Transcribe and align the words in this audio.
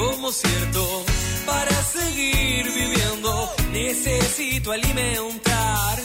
como 0.00 0.32
cierto. 0.32 1.04
Para 1.46 1.76
seguir 1.82 2.64
viviendo 2.80 3.30
necesito 3.72 4.72
alimentar 4.72 5.96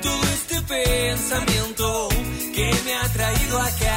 todo 0.00 0.22
este 0.38 0.60
pensamiento 0.62 2.08
que 2.54 2.70
me 2.84 2.94
ha 2.94 3.08
traído 3.12 3.58
acá. 3.58 3.96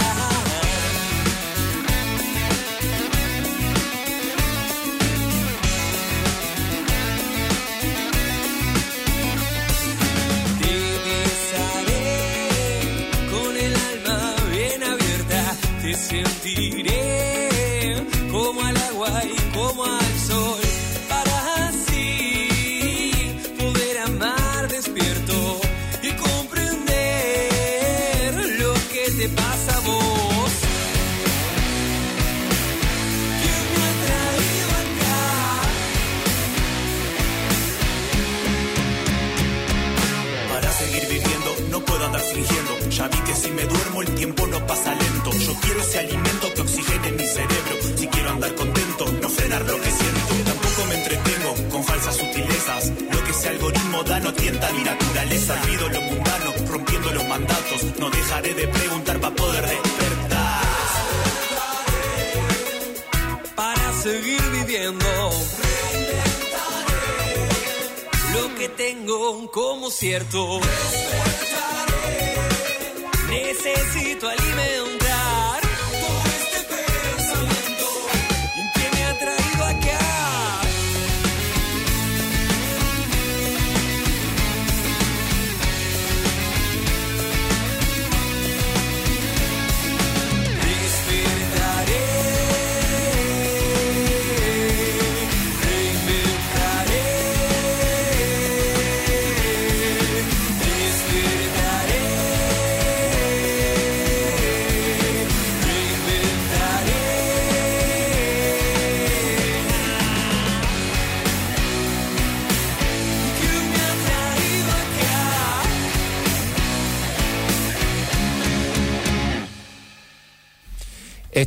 Te 10.61 10.75
besaré 11.07 12.07
con 13.33 13.51
el 13.65 13.73
alma 13.91 14.35
bien 14.51 14.83
abierta, 14.83 15.41
te 15.81 15.93
sentiré 15.93 17.04
No 58.05 58.11
dejaré 58.11 58.53
de 58.53 58.67
preguntar 58.67 59.19
para 59.19 59.35
poder 59.35 59.67
despertar. 59.67 60.61
para 63.55 63.93
seguir 64.03 64.41
viviendo. 64.51 65.07
Lo 68.35 68.55
que 68.59 68.69
tengo 68.69 69.49
como 69.49 69.89
cierto. 69.89 70.59
Necesito 73.27 74.29
alimentar 74.29 74.94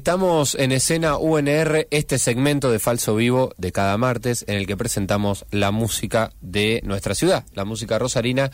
Estamos 0.08 0.54
en 0.54 0.72
escena 0.72 1.18
UNR, 1.18 1.86
este 1.90 2.16
segmento 2.16 2.70
de 2.70 2.78
Falso 2.78 3.14
Vivo 3.14 3.52
de 3.58 3.72
cada 3.72 3.98
martes, 3.98 4.42
en 4.48 4.56
el 4.56 4.66
que 4.66 4.74
presentamos 4.74 5.44
la 5.50 5.70
música 5.70 6.32
de 6.40 6.80
nuestra 6.82 7.14
ciudad, 7.14 7.44
la 7.52 7.66
música 7.66 7.98
rosarina, 7.98 8.50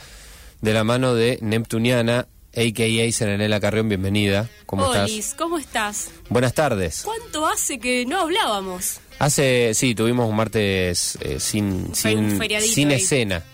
de 0.62 0.74
la 0.74 0.82
mano 0.82 1.14
de 1.14 1.38
Neptuniana, 1.42 2.26
a.k.a. 2.56 3.12
Serenela 3.12 3.60
Carrión, 3.60 3.88
bienvenida. 3.88 4.50
¿Cómo 4.66 4.86
Olis, 4.86 5.16
estás? 5.16 5.34
¿cómo 5.36 5.58
estás? 5.58 6.10
Buenas 6.28 6.54
tardes. 6.54 7.02
¿Cuánto 7.04 7.46
hace 7.46 7.78
que 7.78 8.04
no 8.04 8.18
hablábamos? 8.18 8.98
Hace, 9.20 9.74
sí, 9.74 9.94
tuvimos 9.94 10.28
un 10.28 10.34
martes 10.34 11.16
eh, 11.20 11.38
sin, 11.38 11.94
sin, 11.94 12.40
sin 12.62 12.90
escena. 12.90 13.44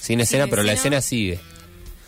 Sin 0.00 0.20
escena, 0.20 0.46
pero 0.46 0.62
la 0.62 0.72
escena 0.72 1.02
sigue. 1.02 1.38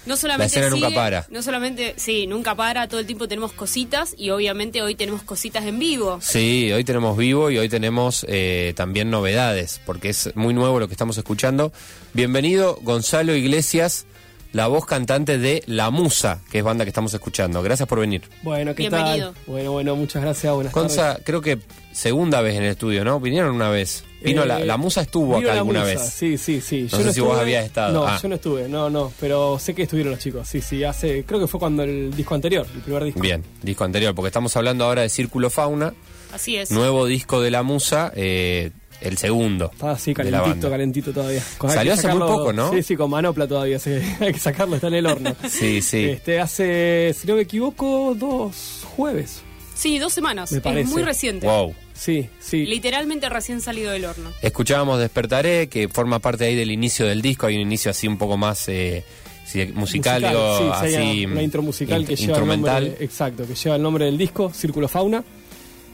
No 0.06 0.16
solamente 0.16 0.60
La 0.60 0.66
escena 0.66 0.70
nunca 0.70 0.94
para. 0.94 1.26
No 1.30 1.42
solamente, 1.42 1.94
sí, 1.96 2.26
nunca 2.26 2.54
para, 2.54 2.88
todo 2.88 3.00
el 3.00 3.06
tiempo 3.06 3.26
tenemos 3.26 3.52
cositas 3.52 4.14
y 4.18 4.30
obviamente 4.30 4.82
hoy 4.82 4.94
tenemos 4.94 5.22
cositas 5.22 5.64
en 5.64 5.78
vivo. 5.78 6.18
Sí, 6.20 6.70
hoy 6.72 6.84
tenemos 6.84 7.16
vivo 7.16 7.50
y 7.50 7.58
hoy 7.58 7.68
tenemos 7.68 8.26
eh, 8.28 8.74
también 8.76 9.10
novedades, 9.10 9.80
porque 9.86 10.10
es 10.10 10.30
muy 10.36 10.52
nuevo 10.52 10.78
lo 10.78 10.88
que 10.88 10.94
estamos 10.94 11.16
escuchando. 11.16 11.72
Bienvenido 12.12 12.78
Gonzalo 12.82 13.34
Iglesias, 13.34 14.04
la 14.52 14.66
voz 14.66 14.84
cantante 14.86 15.38
de 15.38 15.62
La 15.66 15.90
Musa, 15.90 16.40
que 16.50 16.58
es 16.58 16.64
banda 16.64 16.84
que 16.84 16.90
estamos 16.90 17.12
escuchando. 17.14 17.62
Gracias 17.62 17.88
por 17.88 17.98
venir. 18.00 18.22
Bueno, 18.42 18.74
¿qué 18.74 18.88
Bienvenido. 18.88 19.32
tal? 19.32 19.42
Bueno, 19.46 19.72
bueno, 19.72 19.96
muchas 19.96 20.22
gracias. 20.22 20.52
Buenas 20.54 20.72
Gonza, 20.72 21.02
tardes. 21.02 21.24
creo 21.24 21.40
que 21.40 21.58
segunda 21.92 22.40
vez 22.42 22.56
en 22.56 22.64
el 22.64 22.70
estudio, 22.70 23.04
¿no? 23.04 23.20
Vinieron 23.20 23.54
una 23.54 23.70
vez. 23.70 24.04
Vino 24.24 24.42
Eh, 24.42 24.46
la, 24.46 24.58
la 24.60 24.76
Musa 24.76 25.02
estuvo 25.02 25.36
acá 25.36 25.46
la 25.48 25.52
alguna 25.58 25.80
Musa, 25.80 25.92
vez. 25.94 26.12
Sí, 26.12 26.38
sí, 26.38 26.60
sí. 26.60 26.88
No 26.90 26.98
sé 26.98 27.12
si 27.12 27.20
vos 27.20 27.38
habías 27.38 27.64
estado. 27.64 27.92
No, 27.92 28.06
Ah. 28.06 28.18
yo 28.22 28.28
no 28.28 28.34
estuve, 28.36 28.68
no, 28.68 28.88
no. 28.90 29.12
Pero 29.20 29.58
sé 29.58 29.74
que 29.74 29.82
estuvieron 29.82 30.12
los 30.12 30.20
chicos. 30.20 30.48
Sí, 30.48 30.60
sí, 30.60 30.82
hace. 30.82 31.24
Creo 31.24 31.38
que 31.40 31.46
fue 31.46 31.60
cuando 31.60 31.82
el 31.82 32.14
disco 32.16 32.34
anterior, 32.34 32.66
el 32.74 32.80
primer 32.80 33.04
disco. 33.04 33.20
Bien, 33.20 33.42
disco 33.62 33.84
anterior, 33.84 34.14
porque 34.14 34.28
estamos 34.28 34.56
hablando 34.56 34.84
ahora 34.84 35.02
de 35.02 35.08
Círculo 35.10 35.50
Fauna, 35.50 35.92
Así 36.32 36.56
es. 36.56 36.70
nuevo 36.70 37.06
disco 37.06 37.40
de 37.40 37.50
La 37.50 37.62
Musa, 37.62 38.12
eh, 38.16 38.70
el 39.00 39.18
segundo. 39.18 39.70
Está 39.72 39.90
así, 39.90 40.14
la 40.14 40.24
calentito, 40.24 40.70
calentito 40.70 41.12
todavía. 41.12 41.42
Con- 41.58 41.70
Salió 41.70 41.92
hace 41.92 42.08
muy 42.08 42.20
poco, 42.20 42.52
¿no? 42.52 42.72
Sí, 42.72 42.82
sí, 42.82 42.96
con 42.96 43.10
manopla 43.10 43.46
todavía. 43.46 43.78
sí, 43.78 43.90
hay 44.20 44.32
que 44.32 44.38
sacarlo, 44.38 44.76
está 44.76 44.86
en 44.88 44.94
el 44.94 45.06
horno. 45.06 45.36
Sí, 45.48 45.82
sí. 45.82 46.04
Este, 46.06 46.40
hace, 46.40 47.14
si 47.18 47.26
no 47.26 47.34
me 47.34 47.42
equivoco, 47.42 48.14
dos 48.18 48.82
jueves. 48.96 49.42
Sí, 49.74 49.98
dos 49.98 50.12
semanas. 50.12 50.52
Me 50.52 50.60
parece. 50.60 50.82
Es 50.82 50.88
muy 50.90 51.02
reciente. 51.02 51.46
Wow. 51.46 51.74
Sí, 51.94 52.28
sí. 52.40 52.66
Literalmente 52.66 53.28
recién 53.28 53.60
salido 53.60 53.92
del 53.92 54.04
horno. 54.04 54.32
Escuchábamos 54.42 54.98
Despertaré, 54.98 55.68
que 55.68 55.88
forma 55.88 56.18
parte 56.18 56.44
ahí 56.44 56.56
del 56.56 56.70
inicio 56.72 57.06
del 57.06 57.22
disco. 57.22 57.46
Hay 57.46 57.54
un 57.54 57.62
inicio 57.62 57.90
así 57.90 58.08
un 58.08 58.18
poco 58.18 58.36
más 58.36 58.68
eh, 58.68 59.04
sí, 59.46 59.64
musical, 59.74 60.22
digo, 60.22 60.58
sí, 60.58 60.64
así. 60.96 61.26
una 61.26 61.42
intro 61.42 61.62
musical 61.62 62.02
int- 62.02 62.06
que 62.08 62.16
lleva 62.16 62.30
instrumental. 62.32 62.82
el 62.82 62.88
nombre, 62.90 63.04
exacto, 63.04 63.46
que 63.46 63.54
lleva 63.54 63.76
el 63.76 63.82
nombre 63.82 64.04
del 64.06 64.18
disco, 64.18 64.52
Círculo 64.52 64.88
Fauna. 64.88 65.22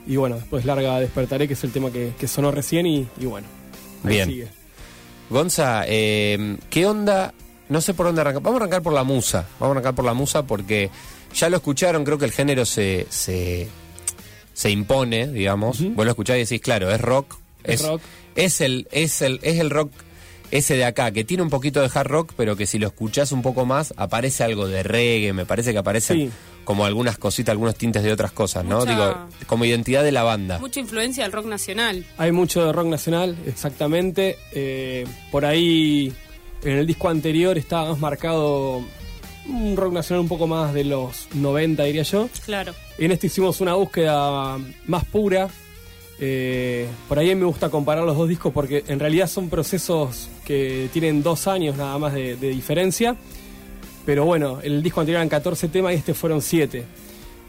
Y 0.06 0.16
bueno, 0.16 0.36
después 0.36 0.64
larga 0.64 0.98
Despertaré, 0.98 1.46
que 1.46 1.52
es 1.54 1.62
el 1.64 1.70
tema 1.72 1.90
que, 1.90 2.12
que 2.18 2.26
sonó 2.26 2.50
recién 2.50 2.86
y, 2.86 3.06
y 3.20 3.26
bueno. 3.26 3.46
ahí 4.04 4.10
Bien. 4.14 4.28
sigue. 4.28 4.48
Gonza, 5.28 5.84
eh, 5.86 6.56
¿qué 6.70 6.86
onda? 6.86 7.34
No 7.68 7.80
sé 7.80 7.94
por 7.94 8.06
dónde 8.06 8.22
arrancar. 8.22 8.42
Vamos 8.42 8.58
a 8.60 8.64
arrancar 8.64 8.82
por 8.82 8.92
la 8.94 9.04
musa. 9.04 9.46
Vamos 9.60 9.68
a 9.68 9.78
arrancar 9.78 9.94
por 9.94 10.04
la 10.04 10.14
musa 10.14 10.44
porque 10.44 10.90
ya 11.34 11.48
lo 11.50 11.58
escucharon, 11.58 12.02
creo 12.04 12.18
que 12.18 12.24
el 12.24 12.32
género 12.32 12.64
se, 12.64 13.06
se, 13.10 13.68
se 14.52 14.70
impone, 14.70 15.28
digamos. 15.28 15.80
Ujú. 15.80 15.90
Vos 15.94 16.04
lo 16.04 16.10
escuchás 16.10 16.36
y 16.36 16.40
decís, 16.40 16.60
claro, 16.60 16.90
es 16.90 17.00
rock. 17.00 17.36
Es 17.64 17.82
rock. 17.82 18.00
Es 18.36 18.60
el, 18.60 18.88
es 18.92 19.20
el, 19.22 19.38
es 19.42 19.58
el 19.58 19.70
rock 19.70 19.90
ese 20.50 20.76
de 20.76 20.84
acá, 20.84 21.12
que 21.12 21.22
tiene 21.24 21.42
un 21.44 21.50
poquito 21.50 21.80
de 21.80 21.88
hard 21.94 22.08
rock, 22.08 22.32
pero 22.36 22.56
que 22.56 22.66
si 22.66 22.78
lo 22.80 22.88
escuchás 22.88 23.30
un 23.30 23.40
poco 23.42 23.66
más, 23.66 23.94
aparece 23.96 24.42
algo 24.42 24.66
de 24.66 24.82
reggae, 24.82 25.32
me 25.32 25.46
parece 25.46 25.70
que 25.72 25.78
aparecen 25.78 26.16
Sí. 26.16 26.30
como 26.64 26.84
algunas 26.84 27.18
cositas, 27.18 27.52
algunos 27.52 27.76
tintes 27.76 28.02
de 28.02 28.12
otras 28.12 28.32
cosas, 28.32 28.64
¿no? 28.64 28.80
Mucha- 28.80 28.90
Digo, 28.90 29.28
como 29.46 29.64
identidad 29.64 30.02
de 30.02 30.10
la 30.10 30.24
banda. 30.24 30.58
Mucha 30.58 30.80
influencia 30.80 31.22
del 31.22 31.30
rock 31.32 31.46
nacional. 31.46 32.04
Hay 32.18 32.32
mucho 32.32 32.66
de 32.66 32.72
rock 32.72 32.86
nacional, 32.88 33.36
exactamente. 33.46 34.38
Eh, 34.52 35.06
por 35.30 35.44
ahí, 35.44 36.12
en 36.64 36.78
el 36.78 36.86
disco 36.86 37.08
anterior 37.08 37.56
estaba 37.56 37.90
más 37.90 38.00
marcado 38.00 38.82
un 39.46 39.76
rock 39.76 39.92
nacional 39.92 40.22
un 40.22 40.28
poco 40.28 40.46
más 40.46 40.72
de 40.74 40.84
los 40.84 41.28
90, 41.34 41.84
diría 41.84 42.02
yo. 42.02 42.28
Claro. 42.44 42.74
En 42.98 43.12
este 43.12 43.28
hicimos 43.28 43.60
una 43.60 43.74
búsqueda 43.74 44.58
más 44.86 45.04
pura. 45.04 45.48
Eh, 46.18 46.86
por 47.08 47.18
ahí 47.18 47.34
me 47.34 47.46
gusta 47.46 47.70
comparar 47.70 48.04
los 48.04 48.16
dos 48.16 48.28
discos 48.28 48.52
porque 48.52 48.84
en 48.88 49.00
realidad 49.00 49.26
son 49.26 49.48
procesos 49.48 50.28
que 50.44 50.90
tienen 50.92 51.22
dos 51.22 51.46
años 51.46 51.76
nada 51.76 51.98
más 51.98 52.12
de, 52.12 52.36
de 52.36 52.48
diferencia. 52.50 53.16
Pero 54.04 54.24
bueno, 54.24 54.60
el 54.62 54.82
disco 54.82 55.00
anterior 55.00 55.20
eran 55.20 55.28
14 55.28 55.68
temas 55.68 55.92
y 55.92 55.96
este 55.96 56.14
fueron 56.14 56.42
7. 56.42 56.84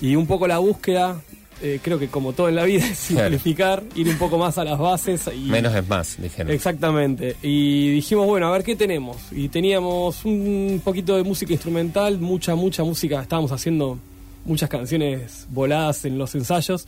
Y 0.02 0.16
un 0.16 0.26
poco 0.26 0.48
la 0.48 0.60
búsqueda, 0.60 1.22
eh, 1.62 1.80
creo 1.82 2.00
que 2.00 2.08
como 2.08 2.34
todo 2.34 2.50
en 2.50 2.56
la 2.56 2.64
vida, 2.64 2.86
es 2.92 2.98
simplificar, 2.98 3.84
ir 3.96 4.08
un 4.08 4.18
poco 4.18 4.38
más 4.38 4.58
a 4.58 4.64
las 4.64 4.80
bases. 4.80 5.30
Y, 5.34 5.50
Menos 5.50 5.76
es 5.76 5.88
más, 5.88 6.22
dijeron. 6.22 6.52
Exactamente. 6.52 7.36
Y 7.42 7.90
dijimos, 7.92 8.26
bueno, 8.28 8.48
a 8.48 8.52
ver 8.52 8.64
qué 8.64 8.76
tenemos. 8.76 9.18
Y 9.32 9.50
teníamos 9.50 10.26
un 10.26 10.82
poquito 10.84 11.16
de 11.18 11.24
música 11.24 11.54
instrumental, 11.54 12.20
mucha, 12.20 12.56
mucha 12.56 12.84
música. 12.84 13.22
Estábamos 13.22 13.52
haciendo 13.52 13.98
muchas 14.46 14.70
canciones 14.70 15.48
voladas 15.50 16.06
en 16.06 16.18
los 16.18 16.34
ensayos. 16.36 16.86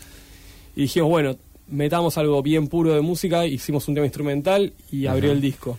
Y 0.76 0.84
dijimos, 0.84 1.10
bueno, 1.10 1.36
metamos 1.68 2.18
algo 2.18 2.42
bien 2.42 2.68
puro 2.68 2.94
de 2.94 3.02
música, 3.02 3.46
hicimos 3.46 3.88
un 3.88 3.96
tema 3.96 4.06
instrumental 4.06 4.74
y 4.92 5.08
abrió 5.08 5.32
el 5.32 5.42
disco. 5.42 5.78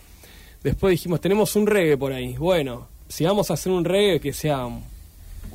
Después 0.63 0.91
dijimos, 0.91 1.21
tenemos 1.21 1.55
un 1.55 1.67
reggae 1.67 1.97
por 1.97 2.11
ahí. 2.11 2.35
Bueno, 2.37 2.87
si 3.07 3.23
vamos 3.23 3.51
a 3.51 3.53
hacer 3.53 3.71
un 3.71 3.85
reggae, 3.85 4.19
que 4.19 4.33
sea 4.33 4.67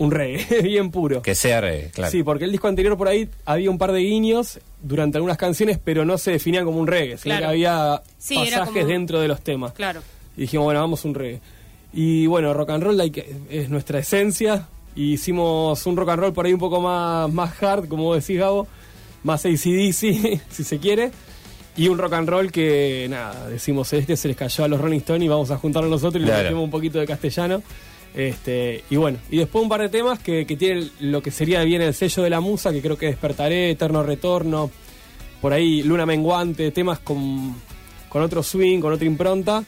un 0.01 0.11
reggae, 0.11 0.63
bien 0.63 0.91
puro. 0.91 1.23
Que 1.23 1.35
sea 1.35 1.61
reggae, 1.61 1.91
claro. 1.91 2.11
Sí, 2.11 2.23
porque 2.23 2.45
el 2.45 2.53
disco 2.53 2.69
anterior 2.69 2.97
por 2.97 3.07
ahí 3.09 3.29
había 3.45 3.71
un 3.71 3.79
par 3.79 3.93
de 3.93 4.01
guiños 4.01 4.59
durante 4.83 5.19
algunas 5.19 5.37
canciones, 5.37 5.79
pero 5.83 6.05
no 6.05 6.19
se 6.19 6.33
definían 6.33 6.65
como 6.65 6.81
un 6.81 6.87
reggae, 6.87 7.19
sino 7.19 7.35
Claro. 7.35 7.41
que 7.43 7.47
había 7.51 8.03
Sí, 8.19 8.35
era 8.37 8.61
pasajes 8.61 8.83
como- 8.83 8.93
dentro 8.93 9.21
de 9.21 9.29
los 9.29 9.41
temas. 9.43 9.73
Claro. 9.73 10.03
Y 10.37 10.43
dijimos, 10.43 10.65
bueno, 10.65 10.81
vamos 10.81 11.05
un 11.05 11.15
reggae. 11.15 11.41
Y 11.93 12.27
bueno, 12.27 12.53
rock 12.55 12.71
and 12.71 12.83
roll 12.83 12.97
like, 12.97 13.25
es 13.51 13.69
nuestra 13.69 13.99
esencia. 13.99 14.69
Y 14.97 15.13
hicimos 15.13 15.87
un 15.87 15.97
rock 15.97 16.09
and 16.11 16.21
roll 16.21 16.33
por 16.33 16.47
ahí 16.47 16.53
un 16.53 16.59
poco 16.61 16.81
más, 16.81 17.33
más 17.33 17.63
hard, 17.63 17.87
como 17.89 18.05
vos 18.05 18.21
decís, 18.27 18.39
Gabo. 18.41 18.67
Más 19.23 19.45
ACDC, 19.45 20.41
si 20.51 20.65
se 20.65 20.79
quiere. 20.79 21.11
Y 21.77 21.89
un 21.89 21.99
rock 21.99 22.15
and 22.15 22.29
roll 22.29 22.51
que, 22.51 23.07
nada, 23.11 23.49
decimos, 23.49 23.93
este 23.93 24.17
se 24.17 24.29
les 24.29 24.37
cayó 24.37 24.65
a 24.65 24.69
los 24.69 24.81
Rolling 24.81 24.99
Stones 24.99 25.25
y 25.25 25.29
vamos 25.29 25.51
a 25.51 25.57
juntarnos 25.59 25.91
nosotros 25.91 26.17
y 26.17 26.27
le 26.27 26.27
Claro. 26.31 26.43
metemos 26.45 26.65
un 26.65 26.71
poquito 26.71 26.99
de 26.99 27.07
castellano. 27.07 27.63
Este, 28.15 28.83
y 28.91 28.97
bueno, 28.97 29.19
y 29.31 29.39
después 29.39 29.63
un 29.63 29.69
par 29.69 29.81
de 29.81 29.89
temas 29.89 30.19
que, 30.19 30.45
que 30.47 30.57
tienen 30.57 30.91
lo 31.01 31.23
que 31.23 31.31
sería 31.31 31.63
bien 31.63 31.81
el 31.81 31.95
sello 31.95 32.23
de 32.23 32.31
la 32.31 32.41
musa, 32.41 32.73
que 32.73 32.83
creo 32.83 32.99
que 32.99 33.07
Despertaré, 33.07 33.71
Eterno 33.71 34.03
Retorno, 34.03 34.71
por 35.41 35.53
ahí 35.53 35.83
Luna 35.83 36.07
Menguante, 36.07 36.71
temas 36.73 36.99
con, 36.99 37.55
con 38.09 38.23
otro 38.23 38.43
swing, 38.43 38.81
con 38.81 38.93
otra 38.93 39.07
impronta, 39.07 39.65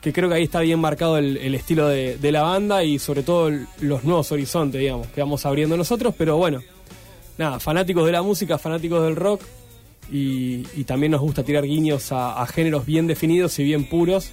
que 0.00 0.12
creo 0.12 0.28
que 0.28 0.34
ahí 0.34 0.44
está 0.44 0.60
bien 0.60 0.80
marcado 0.80 1.18
el, 1.18 1.54
estilo 1.54 1.88
de, 1.88 2.32
la 2.32 2.42
banda 2.42 2.84
y 2.84 2.98
sobre 2.98 3.22
todo 3.22 3.50
los 3.80 4.04
nuevos 4.04 4.30
horizontes, 4.32 4.80
digamos, 4.80 5.06
que 5.08 5.20
vamos 5.20 5.46
abriendo 5.46 5.76
nosotros, 5.76 6.14
pero 6.18 6.36
bueno, 6.36 6.60
nada, 7.38 7.60
fanáticos 7.60 8.04
de 8.04 8.12
la 8.12 8.22
música, 8.22 8.58
fanáticos 8.58 9.02
del 9.04 9.16
rock 9.16 9.40
y, 10.10 10.62
también 10.84 11.12
nos 11.12 11.22
gusta 11.22 11.42
tirar 11.42 11.64
guiños 11.64 12.12
a 12.12 12.46
géneros 12.46 12.84
bien 12.84 13.06
definidos 13.06 13.58
y 13.60 13.64
bien 13.64 13.88
puros. 13.88 14.32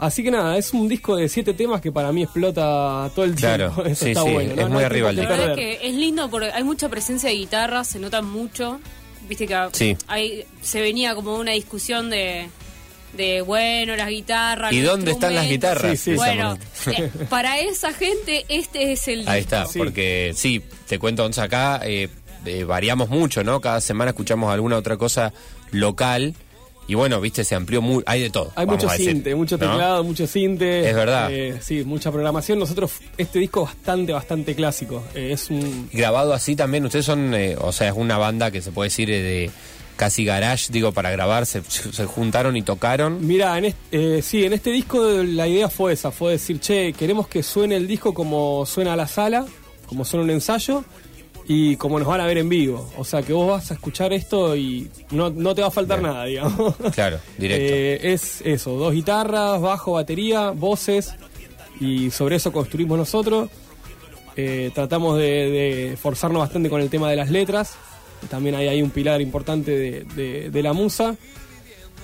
Así 0.00 0.22
que 0.22 0.30
nada, 0.30 0.56
es 0.56 0.72
un 0.72 0.88
disco 0.88 1.16
de 1.16 1.28
siete 1.28 1.52
temas 1.54 1.80
que 1.80 1.92
para 1.92 2.10
mí 2.10 2.22
explota 2.22 3.10
todo 3.14 3.24
el 3.26 3.34
Claro, 3.34 3.70
tiempo. 3.70 3.84
Eso 3.90 4.04
sí, 4.06 4.10
está 4.12 4.22
sí, 4.24 4.30
bueno. 4.32 4.62
es 4.62 4.68
muy 4.68 4.82
arriba 4.82 5.12
La 5.12 5.28
verdad 5.28 5.50
es 5.50 5.56
que 5.56 5.88
es 5.88 5.94
lindo 5.94 6.30
porque 6.30 6.50
hay 6.50 6.64
mucha 6.64 6.88
presencia 6.88 7.28
de 7.28 7.36
guitarra, 7.36 7.84
se 7.84 7.98
nota 7.98 8.22
mucho. 8.22 8.80
Viste 9.28 9.46
que 9.46 9.68
Sí. 9.72 9.96
hay, 10.08 10.44
se 10.62 10.80
venía 10.80 11.14
como 11.14 11.36
una 11.36 11.52
discusión 11.52 12.08
de, 12.10 12.48
de 13.12 13.42
bueno, 13.42 13.94
las 13.94 14.08
guitarras. 14.08 14.72
¿Y 14.72 14.80
dónde 14.80 15.10
están 15.12 15.34
las 15.34 15.46
guitarras? 15.48 16.00
Sí, 16.00 16.12
sí. 16.12 16.16
Bueno, 16.16 16.56
eh, 16.86 17.10
para 17.28 17.58
esa 17.60 17.92
gente 17.92 18.46
este 18.48 18.92
es 18.92 19.06
el 19.06 19.28
Ahí 19.28 19.40
disco. 19.40 19.56
está, 19.56 19.66
Sí. 19.66 19.78
porque 19.78 20.32
sí, 20.34 20.62
te 20.88 20.98
cuento, 20.98 21.24
Onza, 21.26 21.42
acá 21.44 21.80
eh, 21.84 22.08
eh, 22.46 22.64
variamos 22.64 23.10
mucho, 23.10 23.44
¿no? 23.44 23.60
Cada 23.60 23.80
semana 23.82 24.10
escuchamos 24.12 24.50
alguna 24.52 24.78
otra 24.78 24.96
cosa 24.96 25.32
local 25.72 26.34
y 26.90 26.94
bueno, 26.96 27.20
viste, 27.20 27.44
se 27.44 27.54
amplió 27.54 27.80
muy, 27.80 28.02
hay 28.04 28.20
de 28.22 28.30
todo. 28.30 28.50
Hay 28.56 28.66
mucho 28.66 28.88
cinte, 28.88 29.32
mucho 29.36 29.56
¿no? 29.56 29.70
teclado, 29.70 30.02
mucho 30.02 30.26
cinte. 30.26 30.88
Es 30.88 30.94
verdad. 30.96 31.30
Eh, 31.30 31.60
sí, 31.60 31.84
mucha 31.84 32.10
programación. 32.10 32.58
Nosotros, 32.58 32.90
este 33.16 33.38
disco 33.38 33.62
bastante, 33.62 34.12
bastante 34.12 34.56
clásico. 34.56 35.04
Eh, 35.14 35.30
es 35.30 35.50
un... 35.50 35.88
Grabado 35.92 36.34
así 36.34 36.56
también, 36.56 36.84
ustedes 36.84 37.04
son, 37.04 37.32
eh, 37.32 37.54
o 37.60 37.70
sea, 37.70 37.90
es 37.90 37.94
una 37.96 38.18
banda 38.18 38.50
que 38.50 38.60
se 38.60 38.72
puede 38.72 38.88
decir 38.88 39.08
eh, 39.08 39.22
de 39.22 39.50
casi 39.94 40.24
garage, 40.24 40.72
digo, 40.72 40.90
para 40.90 41.12
grabar, 41.12 41.46
se, 41.46 41.62
se 41.62 42.06
juntaron 42.06 42.56
y 42.56 42.62
tocaron. 42.62 43.24
Mira, 43.24 43.56
en 43.56 43.66
este, 43.66 44.18
eh, 44.18 44.22
sí, 44.22 44.44
en 44.44 44.52
este 44.52 44.70
disco 44.70 45.06
la 45.22 45.46
idea 45.46 45.68
fue 45.68 45.92
esa, 45.92 46.10
fue 46.10 46.32
decir, 46.32 46.58
che, 46.58 46.92
queremos 46.92 47.28
que 47.28 47.44
suene 47.44 47.76
el 47.76 47.86
disco 47.86 48.12
como 48.12 48.66
suena 48.66 48.94
a 48.94 48.96
la 48.96 49.06
sala, 49.06 49.46
como 49.86 50.04
suena 50.04 50.24
un 50.24 50.30
ensayo 50.30 50.84
y 51.52 51.74
como 51.76 51.98
nos 51.98 52.06
van 52.06 52.20
a 52.20 52.26
ver 52.26 52.38
en 52.38 52.48
vivo. 52.48 52.88
O 52.96 53.04
sea, 53.04 53.22
que 53.22 53.32
vos 53.32 53.48
vas 53.48 53.72
a 53.72 53.74
escuchar 53.74 54.12
esto 54.12 54.54
y 54.54 54.88
no, 55.10 55.30
no 55.30 55.52
te 55.52 55.62
va 55.62 55.66
a 55.66 55.70
faltar 55.72 56.00
nada, 56.00 56.24
digamos. 56.26 56.76
Claro, 56.94 57.18
directo. 57.38 57.74
Eh, 57.74 58.12
es 58.12 58.40
eso, 58.42 58.76
dos 58.76 58.92
guitarras, 58.94 59.60
bajo, 59.60 59.92
batería, 59.92 60.50
voces 60.50 61.12
y 61.80 62.10
sobre 62.12 62.36
eso 62.36 62.52
construimos 62.52 62.96
nosotros. 62.96 63.50
Eh, 64.36 64.70
tratamos 64.74 65.18
de, 65.18 65.24
de 65.90 65.96
forzarnos 66.00 66.38
bastante 66.40 66.70
con 66.70 66.80
el 66.80 66.88
tema 66.88 67.10
de 67.10 67.16
las 67.16 67.30
letras. 67.30 67.74
También 68.28 68.54
hay 68.54 68.68
ahí 68.68 68.80
un 68.82 68.90
pilar 68.90 69.20
importante 69.20 69.72
de, 69.76 70.04
de- 70.14 70.50
de 70.50 70.62
la 70.62 70.72
musa. 70.72 71.16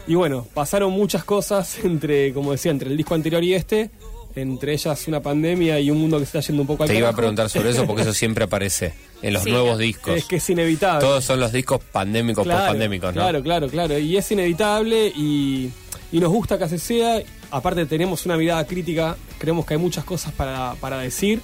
Y 0.09 0.15
bueno, 0.17 0.45
pasaron 0.55 0.91
muchas 0.93 1.23
cosas 1.23 1.79
entre, 1.85 2.33
como 2.33 2.51
decía, 2.51 2.73
entre 2.73 2.91
el 2.91 2.97
disco 2.97 3.15
anterior 3.15 3.45
y 3.45 3.55
este. 3.55 3.91
Entre 4.37 4.75
ellas 4.75 5.09
una 5.09 5.21
pandemia 5.21 5.81
y 5.81 5.91
un 5.91 5.99
mundo 5.99 6.19
que 6.19 6.27
se 6.27 6.39
está 6.39 6.49
yendo 6.49 6.63
un 6.63 6.67
poco 6.69 6.83
al 6.83 6.89
Te 6.91 6.97
iba 6.97 7.09
a 7.09 7.17
preguntar 7.17 7.49
sobre 7.49 7.71
eso 7.71 7.87
porque 7.87 8.03
eso 8.03 8.13
siempre 8.15 8.45
aparece 8.45 8.93
en 9.23 9.33
los 9.33 9.43
Sí, 9.43 9.51
nuevos 9.51 9.79
discos. 9.79 10.15
Es 10.17 10.25
que 10.27 10.37
es 10.37 10.51
inevitable. 10.51 11.01
Todos 11.01 11.25
son 11.25 11.41
los 11.41 11.53
discos 11.53 11.81
pandémicos, 11.91 12.45
Claro, 12.45 12.61
post-pandémicos, 12.61 13.15
¿no? 13.15 13.23
Claro, 13.23 13.43
claro, 13.43 13.69
claro. 13.69 13.99
Y 13.99 14.17
es 14.17 14.31
inevitable 14.31 15.09
y, 15.09 15.71
y 16.13 16.21
nos 16.21 16.31
gusta 16.31 16.59
que 16.59 16.65
así 16.65 16.79
sea. 16.79 17.23
Aparte 17.51 17.87
tenemos 17.87 18.27
una 18.27 18.37
mirada 18.37 18.67
crítica, 18.67 19.17
creemos 19.39 19.65
que 19.65 19.75
hay 19.75 19.81
muchas 19.81 20.05
cosas 20.05 20.33
para, 20.33 20.75
para 20.81 20.99
decir. 20.99 21.41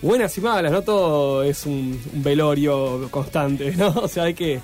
Buenas 0.00 0.36
y 0.38 0.40
malas, 0.40 0.72
no 0.72 0.82
todo 0.82 1.42
es 1.42 1.66
un, 1.66 2.00
un 2.14 2.22
velorio 2.22 3.08
constante, 3.10 3.72
¿no? 3.76 3.88
O 3.90 4.08
sea, 4.08 4.24
hay 4.24 4.34
que... 4.34 4.60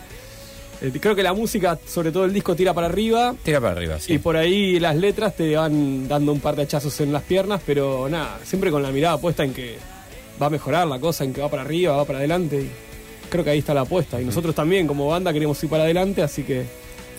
eh, 0.82 0.92
creo 1.00 1.14
que 1.14 1.22
la 1.22 1.32
música, 1.32 1.78
sobre 1.86 2.12
todo 2.12 2.24
el 2.24 2.32
disco, 2.32 2.54
tira 2.54 2.72
para 2.74 2.86
arriba. 2.86 3.34
Tira 3.42 3.60
para 3.60 3.72
arriba, 3.74 3.98
sí. 4.00 4.14
Y 4.14 4.18
por 4.18 4.36
ahí 4.36 4.78
las 4.80 4.96
letras 4.96 5.34
te 5.36 5.56
van 5.56 6.06
dando 6.08 6.32
un 6.32 6.40
par 6.40 6.56
de 6.56 6.62
hachazos 6.62 7.00
en 7.00 7.12
las 7.12 7.22
piernas, 7.22 7.60
pero 7.66 8.08
nada, 8.08 8.38
siempre 8.44 8.70
con 8.70 8.82
la 8.82 8.90
mirada 8.90 9.18
puesta 9.18 9.44
en 9.44 9.52
que 9.54 9.76
va 10.40 10.46
a 10.46 10.50
mejorar 10.50 10.86
la 10.86 10.98
cosa, 10.98 11.24
en 11.24 11.32
que 11.32 11.40
va 11.40 11.48
para 11.50 11.62
arriba, 11.62 11.96
va 11.96 12.04
para 12.04 12.18
adelante. 12.18 12.60
Y 12.62 12.70
creo 13.30 13.42
que 13.44 13.50
ahí 13.50 13.58
está 13.58 13.72
la 13.74 13.82
apuesta. 13.82 14.20
Y 14.20 14.24
nosotros 14.24 14.54
también, 14.54 14.86
como 14.86 15.08
banda, 15.08 15.32
queremos 15.32 15.62
ir 15.64 15.70
para 15.70 15.84
adelante, 15.84 16.22
así 16.22 16.42
que 16.42 16.64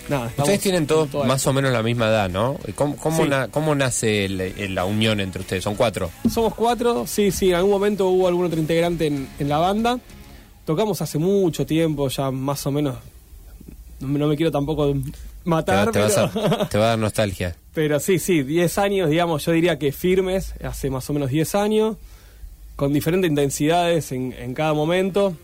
nada. 0.08 0.28
estamos 0.28 0.48
Ustedes 0.50 0.62
tienen 0.62 0.84
en 0.84 0.88
todos 0.88 1.26
más 1.26 1.46
o 1.48 1.52
menos 1.54 1.72
la 1.74 1.82
misma 1.84 2.08
edad, 2.08 2.30
¿no? 2.30 2.58
¿Y 2.68 2.72
¿Cómo, 2.74 2.96
cómo, 2.96 3.24
Sí. 3.24 3.28
na- 3.30 3.48
cómo 3.50 3.74
nace 3.76 4.26
el- 4.26 4.40
el- 4.40 4.76
la 4.76 4.86
unión 4.86 5.20
entre 5.20 5.42
ustedes? 5.42 5.64
Son 5.64 5.76
cuatro. 5.76 6.10
Somos 6.32 6.54
cuatro, 6.54 7.06
sí, 7.08 7.32
sí, 7.32 7.50
en 7.50 7.56
algún 7.56 7.72
momento 7.72 8.08
hubo 8.10 8.28
algún 8.28 8.46
otro 8.46 8.60
integrante 8.60 9.08
en, 9.08 9.28
en 9.40 9.50
la 9.50 9.58
banda. 9.58 10.00
Tocamos 10.66 11.02
hace 11.02 11.18
mucho 11.18 11.66
tiempo, 11.66 12.08
ya 12.10 12.30
más 12.32 12.66
o 12.68 12.72
menos. 12.72 12.96
No, 14.00 14.08
me- 14.08 14.20
no 14.20 14.28
me 14.28 14.36
quiero 14.36 14.52
tampoco 14.52 14.94
matar, 15.44 15.92
te 15.92 16.00
vas 16.00 16.14
pero- 16.34 16.46
a, 16.62 16.70
te 16.70 16.78
va 16.78 16.86
a 16.86 16.88
dar 16.90 17.00
nostalgia. 17.00 17.56
Pero 17.74 18.00
sí, 18.00 18.20
sí, 18.20 18.44
10 18.44 18.78
años, 18.78 19.10
digamos, 19.10 19.46
yo 19.46 19.52
diría 19.52 19.78
que 19.80 19.92
firmes, 19.92 20.54
hace 20.64 20.90
más 20.90 21.10
o 21.10 21.14
menos 21.14 21.30
10 21.30 21.56
años, 21.56 21.98
con 22.76 22.94
diferentes 22.94 23.30
intensidades 23.30 24.12
en, 24.12 24.34
en 24.34 24.54
cada 24.54 24.74
momento. 24.74 25.36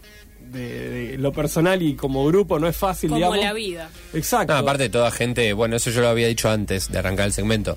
De, 0.52 0.90
de 1.14 1.18
lo 1.18 1.32
personal 1.32 1.82
y 1.82 1.96
como 1.96 2.24
grupo 2.28 2.60
no 2.60 2.68
es 2.68 2.76
fácil, 2.78 3.10
Como 3.10 3.18
digamos. 3.18 3.40
la 3.40 3.54
vida. 3.54 3.90
Exacto. 4.14 4.54
No, 4.54 4.60
aparte 4.60 4.88
toda 4.90 5.10
gente, 5.10 5.52
bueno, 5.54 5.78
eso 5.78 5.90
yo 5.90 6.02
lo 6.02 6.10
había 6.10 6.28
dicho 6.28 6.48
antes 6.48 6.92
de 6.92 7.00
arrancar 7.00 7.26
el 7.26 7.34
segmento. 7.34 7.76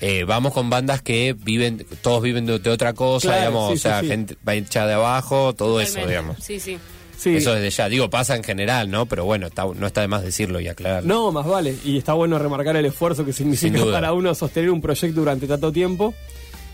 Eh, 0.00 0.24
vamos 0.24 0.54
con 0.54 0.70
bandas 0.70 1.02
que 1.02 1.34
viven, 1.38 1.84
todos 2.00 2.22
viven 2.22 2.46
de, 2.46 2.58
de 2.58 2.70
otra 2.70 2.94
cosa, 2.94 3.28
Claro, 3.28 3.40
digamos, 3.40 3.68
sí, 3.72 3.74
o 3.74 3.78
sea, 3.78 4.00
sí, 4.00 4.06
sí. 4.06 4.10
gente 4.12 4.36
va 4.48 4.54
hecha 4.54 4.86
de 4.86 4.94
abajo, 4.94 5.52
todo 5.54 5.78
eso, 5.78 6.06
digamos. 6.06 6.38
Sí, 6.42 6.58
sí. 6.58 6.78
Sí. 7.20 7.36
Eso 7.36 7.52
desde 7.52 7.68
ya, 7.68 7.88
digo, 7.90 8.08
pasa 8.08 8.34
en 8.34 8.42
general, 8.42 8.90
¿no? 8.90 9.04
Pero 9.04 9.26
bueno, 9.26 9.48
está- 9.48 9.66
no 9.66 9.86
está 9.86 10.00
de 10.00 10.08
más 10.08 10.22
decirlo 10.22 10.58
y 10.58 10.68
aclararlo. 10.68 11.06
No, 11.06 11.30
más 11.32 11.46
vale. 11.46 11.76
Y 11.84 11.98
está 11.98 12.14
bueno 12.14 12.38
remarcar 12.38 12.76
el 12.76 12.86
esfuerzo 12.86 13.26
que 13.26 13.34
significa 13.34 13.84
para 13.92 14.14
uno 14.14 14.34
sostener 14.34 14.70
un 14.70 14.80
proyecto 14.80 15.20
durante 15.20 15.46
tanto 15.46 15.70
tiempo. 15.70 16.14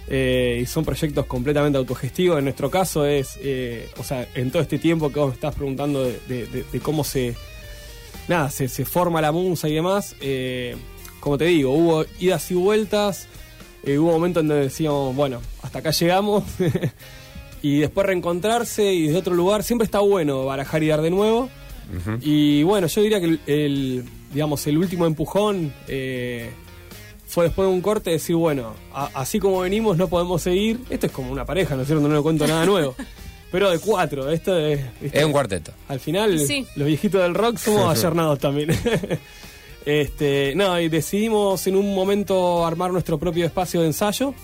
Eh, 0.08 0.60
y 0.62 0.66
son 0.66 0.84
proyectos 0.84 1.26
completamente 1.26 1.78
autogestivos. 1.78 2.38
En 2.38 2.44
nuestro 2.44 2.70
caso 2.70 3.04
es, 3.04 3.38
eh, 3.42 3.88
o 3.98 4.04
sea, 4.04 4.28
en 4.36 4.52
todo 4.52 4.62
este 4.62 4.78
tiempo 4.78 5.10
que 5.12 5.18
vos 5.18 5.30
me 5.30 5.34
estás 5.34 5.52
preguntando 5.56 6.04
de, 6.04 6.20
de- 6.28 6.46
de- 6.46 6.62
de 6.72 6.80
cómo 6.80 7.02
se, 7.02 7.34
nada, 8.28 8.48
se, 8.50 8.68
se 8.68 8.84
forma 8.84 9.20
la 9.20 9.32
musa 9.32 9.68
y 9.68 9.74
demás. 9.74 10.14
eh, 10.20 10.76
como 11.18 11.38
te 11.38 11.46
digo, 11.46 11.72
hubo 11.72 12.04
idas 12.20 12.48
y 12.52 12.54
vueltas. 12.54 13.26
hubo 13.84 14.12
momentos 14.12 14.42
en 14.42 14.48
donde 14.48 14.62
decíamos, 14.64 15.16
bueno, 15.16 15.40
hasta 15.62 15.80
acá 15.80 15.90
llegamos. 15.90 16.44
y 17.62 17.78
después 17.80 18.06
reencontrarse 18.06 18.92
y 18.92 19.06
desde 19.06 19.18
otro 19.18 19.34
lugar. 19.34 19.62
Siempre 19.62 19.84
está 19.84 20.00
bueno 20.00 20.44
barajar 20.44 20.82
y 20.82 20.88
dar 20.88 21.02
de 21.02 21.10
nuevo. 21.10 21.48
Y 22.20 22.62
bueno, 22.64 22.86
yo 22.88 23.00
diría 23.02 23.20
que 23.20 23.26
el, 23.26 23.40
el, 23.46 24.04
digamos, 24.32 24.66
el 24.66 24.76
último 24.76 25.06
empujón 25.06 25.72
eh, 25.86 26.50
fue 27.26 27.44
después 27.44 27.68
de 27.68 27.72
un 27.74 27.80
corte 27.80 28.10
decir, 28.10 28.34
bueno, 28.36 28.74
a- 28.92 29.10
así 29.14 29.38
como 29.38 29.60
venimos 29.60 29.96
no 29.96 30.08
podemos 30.08 30.42
seguir. 30.42 30.80
Esto 30.90 31.06
es 31.06 31.12
como 31.12 31.30
una 31.30 31.44
pareja, 31.44 31.76
¿no 31.76 31.82
es 31.82 31.86
cierto? 31.88 32.06
No 32.08 32.14
le 32.14 32.22
cuento 32.22 32.46
nada 32.46 32.66
nuevo. 32.66 32.94
Pero 33.52 33.70
de 33.70 33.78
cuatro, 33.78 34.28
esto 34.30 34.58
es... 34.58 34.80
Es 35.00 35.24
un 35.24 35.30
cuarteto. 35.30 35.72
Al 35.88 36.00
final, 36.00 36.38
Sí. 36.40 36.66
los 36.74 36.88
viejitos 36.88 37.22
del 37.22 37.34
rock 37.34 37.56
somos 37.58 37.88
ayornados 37.96 38.40
también. 38.40 38.70
este, 39.86 40.54
no, 40.56 40.78
y 40.80 40.88
decidimos 40.88 41.66
en 41.66 41.76
un 41.76 41.94
momento 41.94 42.66
armar 42.66 42.90
nuestro 42.92 43.18
propio 43.18 43.46
espacio 43.46 43.80
de 43.82 43.86
ensayo. 43.86 44.34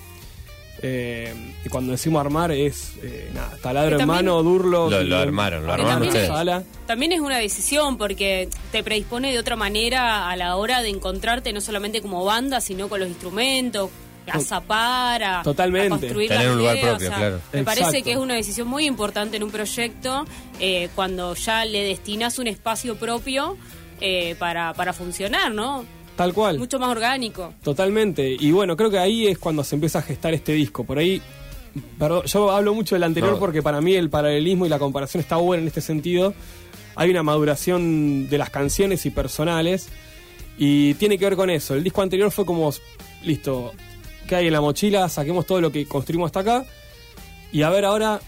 Eh, 0.83 1.33
y 1.65 1.69
cuando 1.69 1.93
decimos 1.93 2.21
armar 2.21 2.51
es 2.51 2.95
eh, 3.03 3.31
nada, 3.33 3.57
taladro 3.62 4.01
en 4.01 4.07
mano, 4.07 4.43
durlo. 4.43 4.91
Lo- 4.91 5.03
lo 5.03 5.19
armaron, 5.19 5.65
lo 5.65 5.73
armaron 5.73 5.93
también 5.95 6.09
ustedes. 6.09 6.29
es- 6.29 6.35
Sala. 6.35 6.62
También 6.87 7.12
es 7.12 7.21
una 7.21 7.39
decisión 7.39 7.97
porque 7.99 8.49
te 8.73 8.83
predispone 8.83 9.31
de 9.33 9.39
otra 9.39 9.55
manera 9.57 10.29
a 10.29 10.37
la 10.37 10.57
hora 10.57 10.83
de 10.83 10.89
encontrarte 10.89 11.53
no 11.53 11.61
solamente 11.61 12.03
como 12.03 12.25
banda, 12.25 12.61
sino 12.61 12.89
con 12.89 12.99
los 13.01 13.09
instrumentos, 13.09 13.91
a 14.31 14.39
zapar, 14.41 15.23
a, 15.23 15.43
Totalmente. 15.43 15.87
a 15.87 15.91
construir 15.91 16.29
Tener 16.29 16.45
las 16.47 16.53
un 16.53 16.59
lugar 16.59 16.77
ideas, 16.77 16.89
propio, 16.91 17.07
o 17.07 17.11
sea, 17.11 17.19
claro. 17.19 17.41
Me 17.53 17.65
parece 17.65 18.03
que 18.03 18.12
es 18.12 18.19
una 18.19 18.35
decisión 18.35 18.69
muy 18.69 18.87
importante 18.87 19.37
en 19.37 19.43
un 19.43 19.51
proyecto 19.51 20.25
eh, 20.61 20.89
cuando 20.95 21.35
ya 21.35 21.65
le 21.65 21.83
destinas 21.85 22.39
un 22.39 22.47
espacio 22.49 22.97
propio. 22.97 23.57
eh, 24.05 24.35
para, 24.41 24.75
para 24.75 24.93
funcionar, 24.93 25.53
¿no? 25.53 25.85
Tal 26.16 26.35
cual. 26.35 26.59
Mucho 26.59 26.78
más 26.78 26.90
orgánico. 26.90 27.54
Totalmente. 27.62 28.37
Y 28.38 28.50
bueno, 28.52 28.76
creo 28.76 28.90
que 28.90 28.99
ahí 28.99 29.26
es 29.26 29.38
cuando 29.38 29.64
se 29.64 29.75
empieza 29.76 30.00
a 30.00 30.02
gestar 30.02 30.35
este 30.35 30.52
disco. 30.52 30.85
Por 30.85 30.99
ahí, 30.99 31.21
perdón, 31.99 32.25
yo 32.26 32.50
hablo 32.50 32.75
mucho 32.75 32.95
del 32.95 33.02
anterior 33.04 33.33
No. 33.33 33.38
porque 33.38 33.62
para 33.62 33.81
mí 33.81 33.95
el 33.95 34.11
paralelismo 34.11 34.66
y 34.66 34.69
la 34.69 34.78
comparación 34.78 35.21
está 35.23 35.37
buena 35.37 35.62
en 35.62 35.69
este 35.69 35.81
sentido. 35.81 36.35
Hay 36.97 37.11
una 37.11 37.23
maduración 37.23 38.28
de 38.28 38.37
las 38.38 38.50
canciones 38.50 39.07
y 39.07 39.11
personales 39.11 39.88
y 40.59 40.92
tiene 40.95 41.16
que 41.16 41.25
ver 41.25 41.37
con 41.37 41.49
eso. 41.49 41.75
El 41.75 41.83
disco 41.83 42.02
anterior 42.02 42.31
fue 42.31 42.45
como, 42.45 42.71
listo, 43.25 43.73
¿qué 44.28 44.37
hay 44.37 44.47
en 44.49 44.52
la 44.52 44.61
mochila? 44.61 45.09
Saquemos 45.09 45.47
todo 45.47 45.62
lo 45.62 45.73
que 45.73 45.87
construimos 45.87 46.26
hasta 46.26 46.40
acá 46.40 46.66
y 47.50 47.62
a 47.62 47.71
ver 47.71 47.87
ahora, 47.87 48.21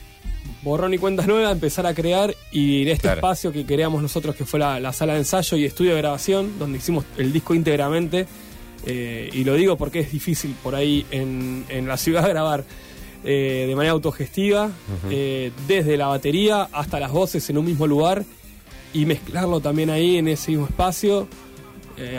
borrón 0.63 0.95
y 0.95 0.99
cuentas 0.99 1.27
nuevas, 1.27 1.53
empezar 1.53 1.87
a 1.87 1.95
crear 1.95 2.35
y 2.53 2.83
en 2.83 2.89
este 2.89 3.03
Claro. 3.03 3.19
espacio 3.19 3.53
que 3.53 3.65
creamos 3.67 4.01
nosotros, 4.03 4.35
que 4.35 4.45
fue 4.45 4.59
la, 4.61 4.81
la 4.81 4.93
sala 4.93 5.13
de 5.15 5.21
ensayo 5.21 5.57
y 5.57 5.65
estudio 5.65 5.93
de 5.95 5.99
grabación, 5.99 6.59
donde 6.59 6.79
hicimos 6.79 7.05
el 7.19 7.33
disco 7.33 7.55
íntegramente, 7.55 8.27
eh, 8.87 9.31
y 9.33 9.45
lo 9.45 9.55
digo 9.55 9.77
porque 9.77 10.01
es 10.01 10.13
difícil 10.13 10.55
por 10.63 10.75
ahí 10.75 11.07
en, 11.11 11.65
en 11.69 11.87
la 11.87 11.97
ciudad 11.97 12.29
grabar 12.29 12.65
eh, 13.25 13.65
de 13.69 13.75
manera 13.77 13.93
autogestiva, 13.93 14.71
eh, 15.11 15.51
desde 15.67 15.97
la 15.97 16.07
batería 16.09 16.69
hasta 16.73 17.01
las 17.01 17.11
voces 17.13 17.49
en 17.51 17.59
un 17.59 17.65
mismo 17.65 17.87
lugar 17.87 18.25
y 18.93 19.07
mezclarlo 19.07 19.61
también 19.61 19.91
ahí 19.91 20.19
en 20.19 20.29
ese 20.29 20.51
mismo 20.53 20.67
espacio. 20.67 21.27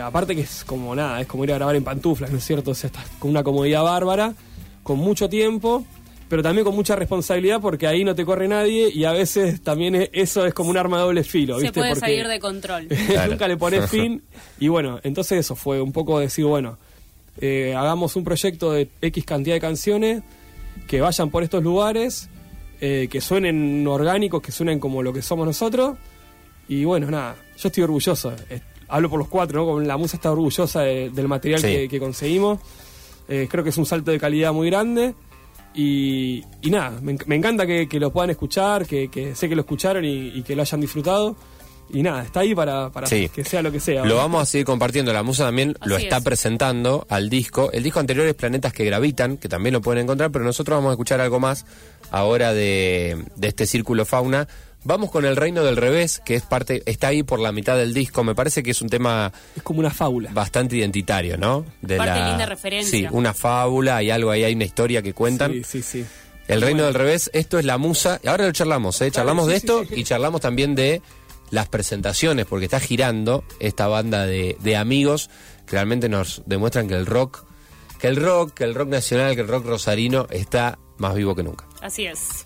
Aparte 0.02 0.34
que 0.34 0.40
es 0.40 0.64
como 0.64 0.94
nada, 0.94 1.20
es 1.20 1.26
como 1.26 1.44
ir 1.44 1.52
a 1.52 1.56
grabar 1.56 1.76
en 1.76 1.84
pantuflas, 1.84 2.30
¿no 2.30 2.38
es 2.38 2.44
cierto? 2.44 2.70
O 2.70 2.74
sea, 2.74 2.88
estás 2.88 3.04
con 3.18 3.30
una 3.30 3.42
comodidad 3.42 3.82
bárbara, 3.82 4.34
con 4.82 4.98
mucho 4.98 5.28
tiempo, 5.28 5.84
pero 6.28 6.42
también 6.42 6.64
con 6.64 6.74
mucha 6.74 6.96
responsabilidad 6.96 7.60
porque 7.60 7.86
ahí 7.86 8.04
no 8.04 8.14
te 8.14 8.24
corre 8.24 8.48
nadie 8.48 8.90
y 8.92 9.04
a 9.04 9.12
veces 9.12 9.62
también 9.62 9.94
es- 9.94 10.10
eso 10.12 10.44
es 10.46 10.52
como 10.54 10.70
un 10.70 10.76
arma 10.76 10.98
de 10.98 11.02
doble 11.04 11.24
filo, 11.24 11.60
Se 11.60 11.72
puede 11.72 11.90
Porque 11.90 12.00
salir 12.00 12.26
de 12.28 12.38
control. 12.40 12.88
Claro. 13.08 13.30
nunca 13.32 13.48
le 13.48 13.56
pones 13.56 13.88
fin 13.90 14.22
y 14.58 14.68
bueno, 14.68 15.00
entonces 15.04 15.38
eso 15.40 15.54
fue 15.56 15.80
un 15.80 15.92
poco 15.92 16.18
decir, 16.18 16.44
bueno, 16.44 16.78
eh, 17.40 17.74
hagamos 17.76 18.16
un 18.16 18.24
proyecto 18.24 18.72
de 18.72 18.88
X 19.02 19.24
cantidad 19.24 19.54
de 19.56 19.60
canciones 19.60 20.22
que 20.88 21.00
vayan 21.00 21.30
por 21.30 21.42
estos 21.42 21.62
lugares, 21.62 22.28
eh, 22.80 23.08
que 23.10 23.20
suenen 23.20 23.86
orgánicos, 23.86 24.42
que 24.42 24.52
suenen 24.52 24.78
como 24.78 25.02
lo 25.02 25.12
que 25.12 25.22
somos 25.22 25.46
nosotros. 25.46 25.96
Y 26.68 26.84
bueno, 26.84 27.10
nada, 27.10 27.36
yo 27.56 27.68
estoy 27.68 27.84
orgulloso. 27.84 28.32
eh, 28.50 28.60
hablo 28.88 29.08
por 29.10 29.18
los 29.18 29.28
cuatro, 29.28 29.60
¿no? 29.64 29.72
Con 29.72 29.86
la 29.88 29.96
musa 29.96 30.16
está 30.16 30.30
orgullosa 30.32 30.82
de- 30.82 31.10
del 31.10 31.28
material 31.28 31.60
Sí. 31.60 31.66
que, 31.68 31.88
que 31.88 31.98
conseguimos. 31.98 32.60
Eh, 33.28 33.48
creo 33.50 33.64
que 33.64 33.70
es 33.70 33.76
un 33.78 33.86
salto 33.86 34.10
de 34.10 34.18
calidad 34.20 34.52
muy 34.52 34.68
grande. 34.70 35.14
Y, 35.76 36.42
y 36.62 36.70
nada, 36.70 36.98
me, 37.02 37.14
enc- 37.16 37.26
me 37.26 37.36
encanta 37.36 37.66
que, 37.66 37.86
que 37.86 38.00
lo 38.00 38.10
puedan 38.10 38.30
escuchar, 38.30 38.86
que, 38.86 39.08
que 39.08 39.34
sé 39.34 39.48
que 39.48 39.54
lo 39.54 39.60
escucharon 39.60 40.04
y, 40.04 40.28
y 40.28 40.42
que 40.42 40.56
lo 40.56 40.62
hayan 40.62 40.80
disfrutado. 40.80 41.36
Y 41.88 42.02
nada, 42.02 42.24
está 42.24 42.40
ahí 42.40 42.52
para, 42.52 42.90
para 42.90 43.06
Sí. 43.06 43.28
que 43.28 43.44
sea 43.44 43.62
lo 43.62 43.70
que 43.70 43.78
sea. 43.78 44.04
Lo 44.04 44.16
vamos 44.16 44.42
a 44.42 44.46
seguir 44.46 44.64
compartiendo. 44.66 45.12
La 45.12 45.22
Musa 45.22 45.44
también 45.44 45.76
lo 45.84 45.96
está 45.96 46.16
es. 46.16 46.24
presentando 46.24 47.06
al 47.08 47.28
disco. 47.30 47.70
El 47.72 47.84
disco 47.84 48.00
anterior 48.00 48.26
es 48.26 48.34
Planetas 48.34 48.72
que 48.72 48.84
Gravitan, 48.84 49.36
que 49.36 49.48
también 49.48 49.72
lo 49.74 49.80
pueden 49.80 50.02
encontrar, 50.02 50.32
pero 50.32 50.44
nosotros 50.44 50.78
vamos 50.78 50.88
a 50.90 50.92
escuchar 50.94 51.20
algo 51.20 51.38
más 51.38 51.64
ahora 52.10 52.52
de, 52.54 53.24
de 53.36 53.46
este 53.48 53.66
círculo 53.66 54.04
fauna. 54.04 54.48
Vamos 54.86 55.10
con 55.10 55.24
El 55.24 55.34
Reino 55.36 55.64
del 55.64 55.76
Revés, 55.76 56.22
que 56.24 56.36
es 56.36 56.42
parte, 56.42 56.82
está 56.86 57.08
ahí 57.08 57.22
por 57.24 57.40
la 57.40 57.50
mitad 57.50 57.76
del 57.76 57.92
disco. 57.92 58.22
Me 58.22 58.34
parece 58.36 58.62
que 58.62 58.70
es 58.70 58.80
un 58.80 58.88
tema 58.88 59.32
Es 59.56 59.62
como 59.64 59.80
una 59.80 59.90
fábula. 59.90 60.30
bastante 60.32 60.76
identitario, 60.76 61.36
¿no? 61.36 61.66
De 61.82 61.96
Parte 61.96 62.20
linda 62.24 62.46
referencia. 62.46 62.90
Sí, 62.98 63.06
una 63.10 63.34
fábula, 63.34 63.96
hay 63.96 64.10
algo 64.10 64.30
ahí, 64.30 64.44
hay 64.44 64.54
una 64.54 64.64
historia 64.64 65.02
que 65.02 65.12
cuentan. 65.12 65.52
Sí, 65.52 65.64
sí, 65.64 65.82
sí. 65.82 66.06
El 66.46 66.60
Reino 66.62 66.84
Bueno. 66.84 66.86
del 66.86 66.94
Revés, 66.94 67.30
esto 67.34 67.58
es 67.58 67.64
la 67.64 67.78
musa. 67.78 68.20
y 68.22 68.28
Ahora 68.28 68.46
lo 68.46 68.52
charlamos, 68.52 69.00
¿eh? 69.02 69.10
Charlamos 69.10 69.46
sí, 69.46 69.52
de 69.52 69.60
sí, 69.60 69.66
esto 69.66 69.82
sí, 69.82 69.88
sí. 69.94 70.00
y 70.00 70.04
charlamos 70.04 70.40
también 70.40 70.76
de 70.76 71.02
las 71.50 71.68
presentaciones, 71.68 72.46
porque 72.46 72.66
está 72.66 72.78
girando 72.78 73.42
esta 73.58 73.88
banda 73.88 74.24
de, 74.26 74.56
de 74.60 74.76
amigos 74.76 75.30
que 75.66 75.72
realmente 75.72 76.08
nos 76.08 76.42
demuestran 76.46 76.86
que 76.86 76.94
el 76.94 77.06
rock, 77.06 77.44
que 77.98 78.06
el 78.06 78.14
rock, 78.16 78.54
que 78.54 78.62
el 78.62 78.74
rock 78.76 78.88
nacional, 78.88 79.34
que 79.34 79.40
el 79.40 79.48
rock 79.48 79.66
rosarino 79.66 80.28
está 80.30 80.78
más 80.98 81.14
vivo 81.16 81.34
que 81.34 81.42
nunca. 81.42 81.66
Así 81.82 82.06
es. 82.06 82.45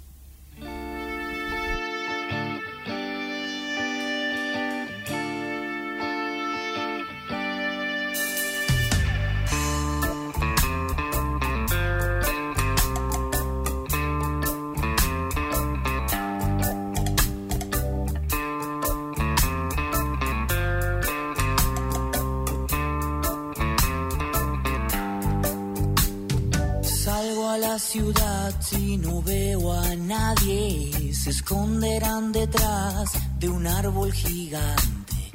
Ciudad 27.90 28.54
y 28.78 28.96
no 28.98 29.20
veo 29.20 29.72
a 29.72 29.96
nadie. 29.96 31.12
Se 31.12 31.30
esconderán 31.30 32.30
detrás 32.30 33.10
de 33.40 33.48
un 33.48 33.66
árbol 33.66 34.12
gigante. 34.12 35.32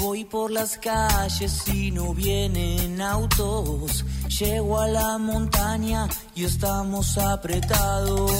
Voy 0.00 0.26
por 0.26 0.50
las 0.50 0.76
calles 0.76 1.66
y 1.66 1.90
no 1.92 2.12
vienen 2.12 3.00
autos. 3.00 4.04
Llego 4.38 4.78
a 4.80 4.86
la 4.86 5.16
montaña 5.16 6.06
y 6.34 6.44
estamos 6.44 7.16
apretados. 7.16 8.32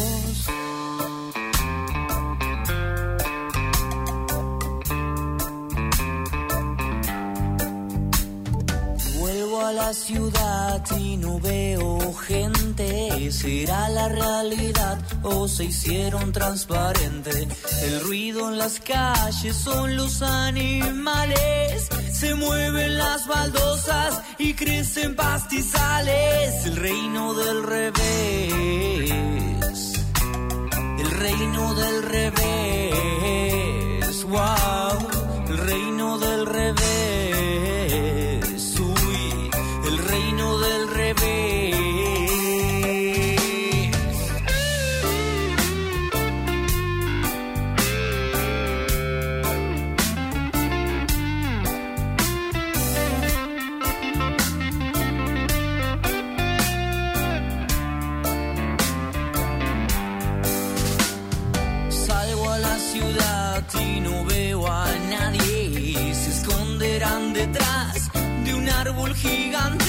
La 9.74 9.92
ciudad 9.92 10.82
y 10.98 11.16
no 11.16 11.38
veo 11.40 12.14
gente. 12.14 13.30
¿Será 13.32 13.88
la 13.88 14.08
realidad 14.08 14.98
o 15.22 15.48
se 15.48 15.64
hicieron 15.64 16.32
transparente? 16.32 17.48
El 17.82 18.00
ruido 18.00 18.48
en 18.50 18.58
las 18.58 18.78
calles 18.80 19.56
son 19.56 19.96
los 19.96 20.22
animales. 20.22 21.88
Se 22.12 22.34
mueven 22.34 22.96
las 22.98 23.26
baldosas 23.26 24.22
y 24.38 24.54
crecen 24.54 25.16
pastizales. 25.16 26.66
El 26.66 26.76
reino 26.76 27.34
del 27.34 27.62
revés. 27.62 29.10
El 30.98 31.10
reino 31.10 31.74
del 31.74 32.02
revés. 32.02 32.44
Wow. 34.24 34.83
Gigante. 69.24 69.83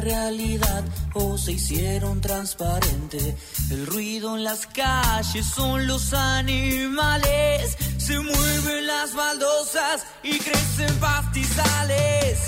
Realidad 0.00 0.84
o 1.14 1.38
se 1.38 1.52
hicieron 1.52 2.20
transparente? 2.20 3.36
El 3.70 3.86
ruido 3.86 4.36
en 4.36 4.44
las 4.44 4.66
calles 4.66 5.46
son 5.46 5.86
los 5.86 6.12
animales. 6.12 7.76
Se 7.98 8.18
mueven 8.18 8.86
las 8.86 9.14
baldosas 9.14 10.04
y 10.22 10.38
crecen 10.38 10.94
pastizales. 10.96 12.38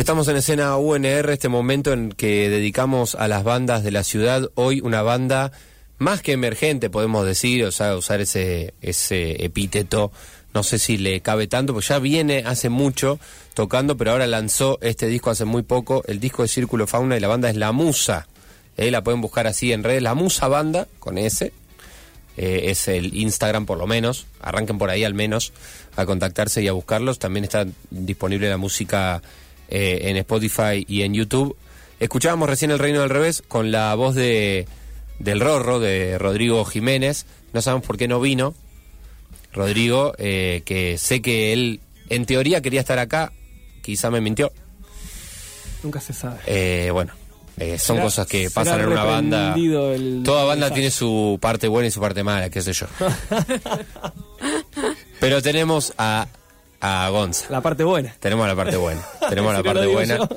Estamos 0.00 0.28
en 0.28 0.36
escena 0.36 0.78
UNR, 0.78 1.28
este 1.30 1.50
momento 1.50 1.92
en 1.92 2.12
que 2.12 2.48
dedicamos 2.48 3.14
a 3.16 3.28
las 3.28 3.44
bandas 3.44 3.84
de 3.84 3.90
la 3.90 4.02
ciudad. 4.02 4.50
Hoy 4.54 4.80
una 4.80 5.02
banda 5.02 5.52
más 5.98 6.22
que 6.22 6.32
emergente, 6.32 6.88
podemos 6.88 7.26
decir, 7.26 7.66
o 7.66 7.70
sea, 7.70 7.94
usar 7.94 8.22
ese, 8.22 8.72
ese 8.80 9.44
epíteto. 9.44 10.10
No 10.54 10.62
sé 10.62 10.78
si 10.78 10.96
le 10.96 11.20
cabe 11.20 11.48
tanto, 11.48 11.74
porque 11.74 11.88
ya 11.88 11.98
viene 11.98 12.44
hace 12.46 12.70
mucho 12.70 13.20
tocando, 13.52 13.98
pero 13.98 14.12
ahora 14.12 14.26
lanzó 14.26 14.78
este 14.80 15.06
disco 15.06 15.28
hace 15.28 15.44
muy 15.44 15.64
poco. 15.64 16.02
El 16.06 16.18
disco 16.18 16.40
de 16.40 16.48
Círculo 16.48 16.86
Fauna 16.86 17.18
y 17.18 17.20
la 17.20 17.28
banda 17.28 17.50
es 17.50 17.56
La 17.56 17.72
Musa. 17.72 18.26
Eh, 18.78 18.90
la 18.90 19.04
pueden 19.04 19.20
buscar 19.20 19.46
así 19.46 19.70
en 19.70 19.84
redes. 19.84 20.02
La 20.02 20.14
Musa 20.14 20.48
Banda, 20.48 20.88
con 20.98 21.18
S. 21.18 21.52
Eh, 22.38 22.60
es 22.70 22.88
el 22.88 23.14
Instagram 23.14 23.66
por 23.66 23.76
lo 23.76 23.86
menos. 23.86 24.26
Arranquen 24.40 24.78
por 24.78 24.88
ahí 24.88 25.04
al 25.04 25.12
menos 25.12 25.52
a 25.94 26.06
contactarse 26.06 26.62
y 26.62 26.68
a 26.68 26.72
buscarlos. 26.72 27.18
También 27.18 27.44
está 27.44 27.66
disponible 27.90 28.48
la 28.48 28.56
música 28.56 29.20
eh, 29.70 30.00
en 30.04 30.16
Spotify 30.18 30.84
y 30.86 31.02
en 31.02 31.14
YouTube. 31.14 31.56
Escuchábamos 32.00 32.48
recién 32.48 32.70
El 32.70 32.78
Reino 32.78 33.00
del 33.00 33.10
Revés 33.10 33.42
con 33.46 33.70
la 33.72 33.94
voz 33.94 34.14
de 34.14 34.66
del 35.18 35.40
Rorro, 35.40 35.80
de 35.80 36.18
Rodrigo 36.18 36.64
Jiménez. 36.64 37.26
No 37.52 37.62
sabemos 37.62 37.86
por 37.86 37.96
qué 37.96 38.08
no 38.08 38.20
vino. 38.20 38.54
Rodrigo, 39.52 40.14
eh, 40.18 40.62
que 40.64 40.96
sé 40.98 41.20
que 41.22 41.52
él 41.52 41.80
en 42.08 42.24
teoría 42.26 42.60
quería 42.62 42.80
estar 42.80 42.98
acá, 42.98 43.32
quizá 43.82 44.10
me 44.10 44.20
mintió. 44.20 44.52
Nunca 45.82 46.00
se 46.00 46.12
sabe. 46.12 46.38
Eh, 46.46 46.90
bueno, 46.92 47.12
eh, 47.58 47.78
son 47.78 47.96
Será- 47.96 48.04
cosas 48.04 48.26
que 48.26 48.50
pasan 48.50 48.80
en 48.80 48.88
una 48.88 49.04
banda. 49.04 49.54
el- 49.56 50.22
Toda 50.24 50.44
banda 50.44 50.68
el- 50.68 50.72
tiene 50.72 50.90
su 50.90 51.38
parte 51.40 51.68
buena 51.68 51.88
y 51.88 51.90
su 51.90 52.00
parte 52.00 52.22
mala, 52.22 52.48
qué 52.48 52.62
sé 52.62 52.72
yo. 52.72 52.86
Pero 55.20 55.42
tenemos 55.42 55.92
a, 55.98 56.28
a 56.80 57.08
Gonza. 57.10 57.46
La 57.50 57.60
parte 57.60 57.84
buena. 57.84 58.14
Tenemos 58.20 58.46
la 58.46 58.56
parte 58.56 58.76
buena. 58.76 59.00
Tenemos 59.28 59.52
la 59.54 59.62
parte 59.62 59.86
buena. 59.86 60.18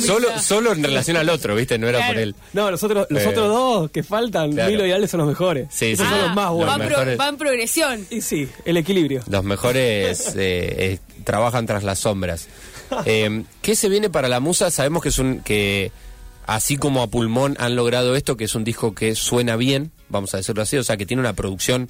Solo, 0.00 0.38
solo 0.40 0.72
en 0.72 0.82
relación 0.82 1.16
al 1.16 1.28
otro, 1.28 1.54
¿viste? 1.54 1.78
No 1.78 1.88
era 1.88 1.98
Claro. 1.98 2.12
por 2.14 2.22
él. 2.22 2.34
No, 2.52 2.70
los 2.70 2.82
otros, 2.82 3.06
los 3.08 3.22
Eh, 3.22 3.28
otros 3.28 3.48
dos 3.48 3.90
que 3.90 4.02
faltan, 4.02 4.52
claro. 4.52 4.70
Milo 4.70 4.84
y 4.84 4.90
Ale 4.92 5.06
son 5.06 5.18
los 5.18 5.28
mejores. 5.28 5.68
Sí, 5.70 5.92
Esos 5.92 6.06
sí. 6.06 6.12
son 6.12 6.20
Ah, 6.20 6.26
los 6.26 6.34
más 6.36 6.50
buenos. 6.50 6.68
va, 6.68 6.74
en 6.74 6.80
pro- 6.80 6.88
mejores. 6.98 7.20
va 7.20 7.28
en 7.28 7.36
progresión. 7.36 8.06
Y 8.10 8.20
sí, 8.20 8.48
el 8.64 8.76
equilibrio. 8.76 9.22
Los 9.28 9.44
mejores 9.44 10.28
eh, 10.36 10.36
eh, 10.36 10.98
trabajan 11.24 11.66
tras 11.66 11.84
las 11.84 12.00
sombras. 12.00 12.48
Eh, 13.06 13.44
¿Qué 13.62 13.76
se 13.76 13.88
viene 13.88 14.10
para 14.10 14.28
la 14.28 14.40
musa? 14.40 14.70
Sabemos 14.70 15.02
que 15.02 15.10
es 15.10 15.18
un 15.18 15.40
que 15.40 15.92
así 16.46 16.76
como 16.76 17.00
a 17.02 17.06
pulmón 17.06 17.56
han 17.60 17.76
logrado 17.76 18.16
esto, 18.16 18.36
que 18.36 18.44
es 18.44 18.54
un 18.56 18.64
disco 18.64 18.92
que 18.94 19.14
suena 19.14 19.54
bien, 19.56 19.92
vamos 20.08 20.34
a 20.34 20.38
decirlo 20.38 20.62
así, 20.62 20.76
o 20.78 20.82
sea 20.84 20.96
que 20.96 21.06
tiene 21.06 21.20
una 21.20 21.32
producción 21.34 21.88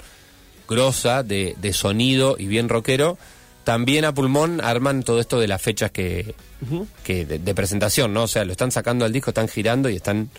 grosa 0.71 1.23
de, 1.23 1.55
de 1.61 1.73
sonido 1.75 2.37
y 2.39 2.47
bien 2.47 2.69
rockero. 2.71 3.19
También 3.65 4.05
a 4.07 4.15
pulmón 4.15 4.61
arman 4.65 5.03
todo 5.03 5.21
esto 5.21 5.39
de 5.39 5.47
las 5.49 5.61
fechas 5.61 5.91
que, 5.91 6.35
que 7.05 7.27
de, 7.27 7.39
de 7.39 7.55
presentación, 7.55 8.13
¿no? 8.15 8.23
O 8.23 8.29
sea, 8.29 8.45
lo 8.47 8.53
están 8.53 8.71
sacando 8.71 9.05
al 9.05 9.13
disco, 9.13 9.31
están 9.31 9.49
girando 9.49 9.91
y 9.91 9.97
están 9.97 10.31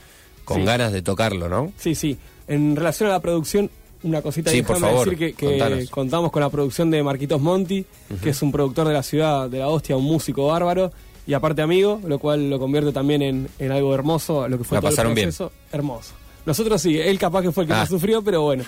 con 0.43 0.57
Sí. 0.61 0.63
ganas 0.65 0.91
de 0.91 1.01
tocarlo, 1.03 1.47
¿no? 1.47 1.71
Sí, 1.77 1.93
sí. 1.93 2.17
En 2.47 2.75
relación 2.75 3.09
a 3.09 3.13
la 3.13 3.19
producción, 3.19 3.69
una 4.03 4.21
cosita 4.23 4.49
Sí, 4.49 4.63
por 4.63 4.79
favor, 4.79 5.07
decir 5.09 5.35
que, 5.35 5.87
contamos 5.91 6.31
con 6.31 6.41
la 6.41 6.49
producción 6.49 6.89
de 6.89 7.03
Marquitos 7.03 7.39
Monti, 7.39 7.85
que 8.23 8.31
es 8.31 8.41
un 8.41 8.51
productor 8.51 8.87
de 8.87 8.93
la 8.95 9.03
ciudad 9.03 9.47
de 9.47 9.59
la 9.59 9.67
hostia, 9.69 9.95
un 9.95 10.03
músico 10.05 10.47
bárbaro 10.47 10.91
y 11.27 11.33
aparte 11.35 11.61
amigo, 11.61 12.01
lo 12.05 12.17
cual 12.17 12.49
lo 12.49 12.57
convierte 12.57 12.91
también 12.91 13.21
en, 13.21 13.47
en 13.59 13.71
algo 13.71 13.93
hermoso, 13.93 14.47
lo 14.47 14.57
que 14.57 14.63
fue 14.63 14.77
La 14.77 14.81
todo 14.81 14.89
el 14.89 14.95
pasaron 14.95 15.13
bien. 15.13 15.27
proceso. 15.27 15.51
Hermoso. 15.71 16.13
Nosotros 16.47 16.81
sí, 16.81 16.97
él 16.97 17.19
capaz 17.19 17.43
que 17.43 17.51
fue 17.51 17.63
el 17.63 17.67
que 17.67 17.73
Ah. 17.75 17.81
más 17.81 17.89
sufrió, 17.89 18.23
pero 18.23 18.41
bueno. 18.41 18.63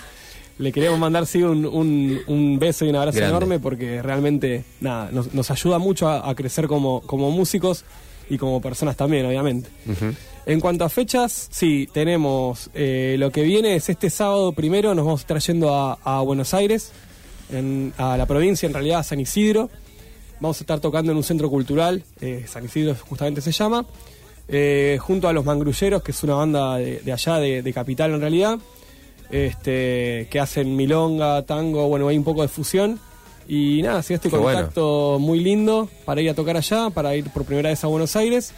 Le 0.58 0.70
queremos 0.72 0.98
mandar 0.98 1.26
sí 1.26 1.42
un, 1.42 1.66
un- 1.66 2.20
un 2.28 2.58
beso 2.58 2.84
y 2.84 2.88
un 2.90 2.96
abrazo 2.96 3.18
Grande. 3.18 3.36
enorme 3.36 3.58
porque 3.58 4.00
realmente 4.02 4.64
nada, 4.80 5.10
nos, 5.10 5.34
nos 5.34 5.50
ayuda 5.50 5.78
mucho 5.78 6.08
a, 6.08 6.28
a 6.30 6.34
crecer 6.34 6.68
como, 6.68 7.00
como 7.02 7.30
músicos 7.32 7.84
y 8.30 8.38
como 8.38 8.60
personas 8.60 8.96
también, 8.96 9.26
obviamente. 9.26 9.68
En 10.46 10.60
cuanto 10.60 10.84
a 10.84 10.88
fechas, 10.88 11.48
sí, 11.50 11.88
tenemos 11.92 12.70
eh, 12.74 13.16
lo 13.18 13.30
que 13.30 13.42
viene 13.42 13.74
es 13.76 13.88
este 13.88 14.10
sábado 14.10 14.52
primero, 14.52 14.94
nos 14.94 15.04
vamos 15.04 15.20
a 15.20 15.22
estar 15.22 15.38
yendo 15.40 15.74
a, 15.74 15.98
a 16.04 16.20
Buenos 16.20 16.54
Aires, 16.54 16.92
en- 17.52 17.92
a 17.98 18.16
la 18.16 18.26
provincia, 18.26 18.66
en 18.66 18.72
realidad 18.74 19.00
a 19.00 19.02
San 19.02 19.18
Isidro. 19.20 19.70
Vamos 20.40 20.58
a 20.60 20.62
estar 20.62 20.80
tocando 20.80 21.10
en 21.12 21.16
un 21.18 21.24
centro 21.24 21.50
cultural, 21.50 22.02
eh, 22.20 22.44
San 22.46 22.64
Isidro 22.64 22.94
justamente 23.08 23.40
se 23.40 23.52
llama, 23.52 23.86
eh, 24.48 24.98
junto 25.00 25.28
a 25.28 25.32
Los 25.32 25.44
Mangrulleros, 25.44 26.02
que 26.02 26.12
es 26.12 26.22
una 26.22 26.34
banda 26.34 26.76
de, 26.76 27.00
de 27.00 27.12
allá, 27.12 27.38
de, 27.38 27.62
de 27.62 27.72
Capital 27.72 28.12
en 28.14 28.20
realidad, 28.20 28.58
este, 29.30 30.28
que 30.30 30.40
hacen 30.40 30.76
milonga, 30.76 31.42
tango, 31.42 31.88
bueno, 31.88 32.08
hay 32.08 32.18
un 32.18 32.24
poco 32.24 32.42
de 32.42 32.48
fusión. 32.48 33.00
Y 33.46 33.82
nada, 33.82 34.02
sí, 34.02 34.14
este 34.14 34.30
Qué 34.30 34.36
bueno. 34.36 34.58
contacto 34.58 35.18
muy 35.20 35.40
lindo 35.40 35.88
para 36.04 36.22
ir 36.22 36.30
a 36.30 36.34
tocar 36.34 36.56
allá, 36.56 36.90
para 36.90 37.14
ir 37.14 37.28
por 37.30 37.44
primera 37.44 37.68
vez 37.68 37.84
a 37.84 37.88
Buenos 37.88 38.16
Aires. 38.16 38.52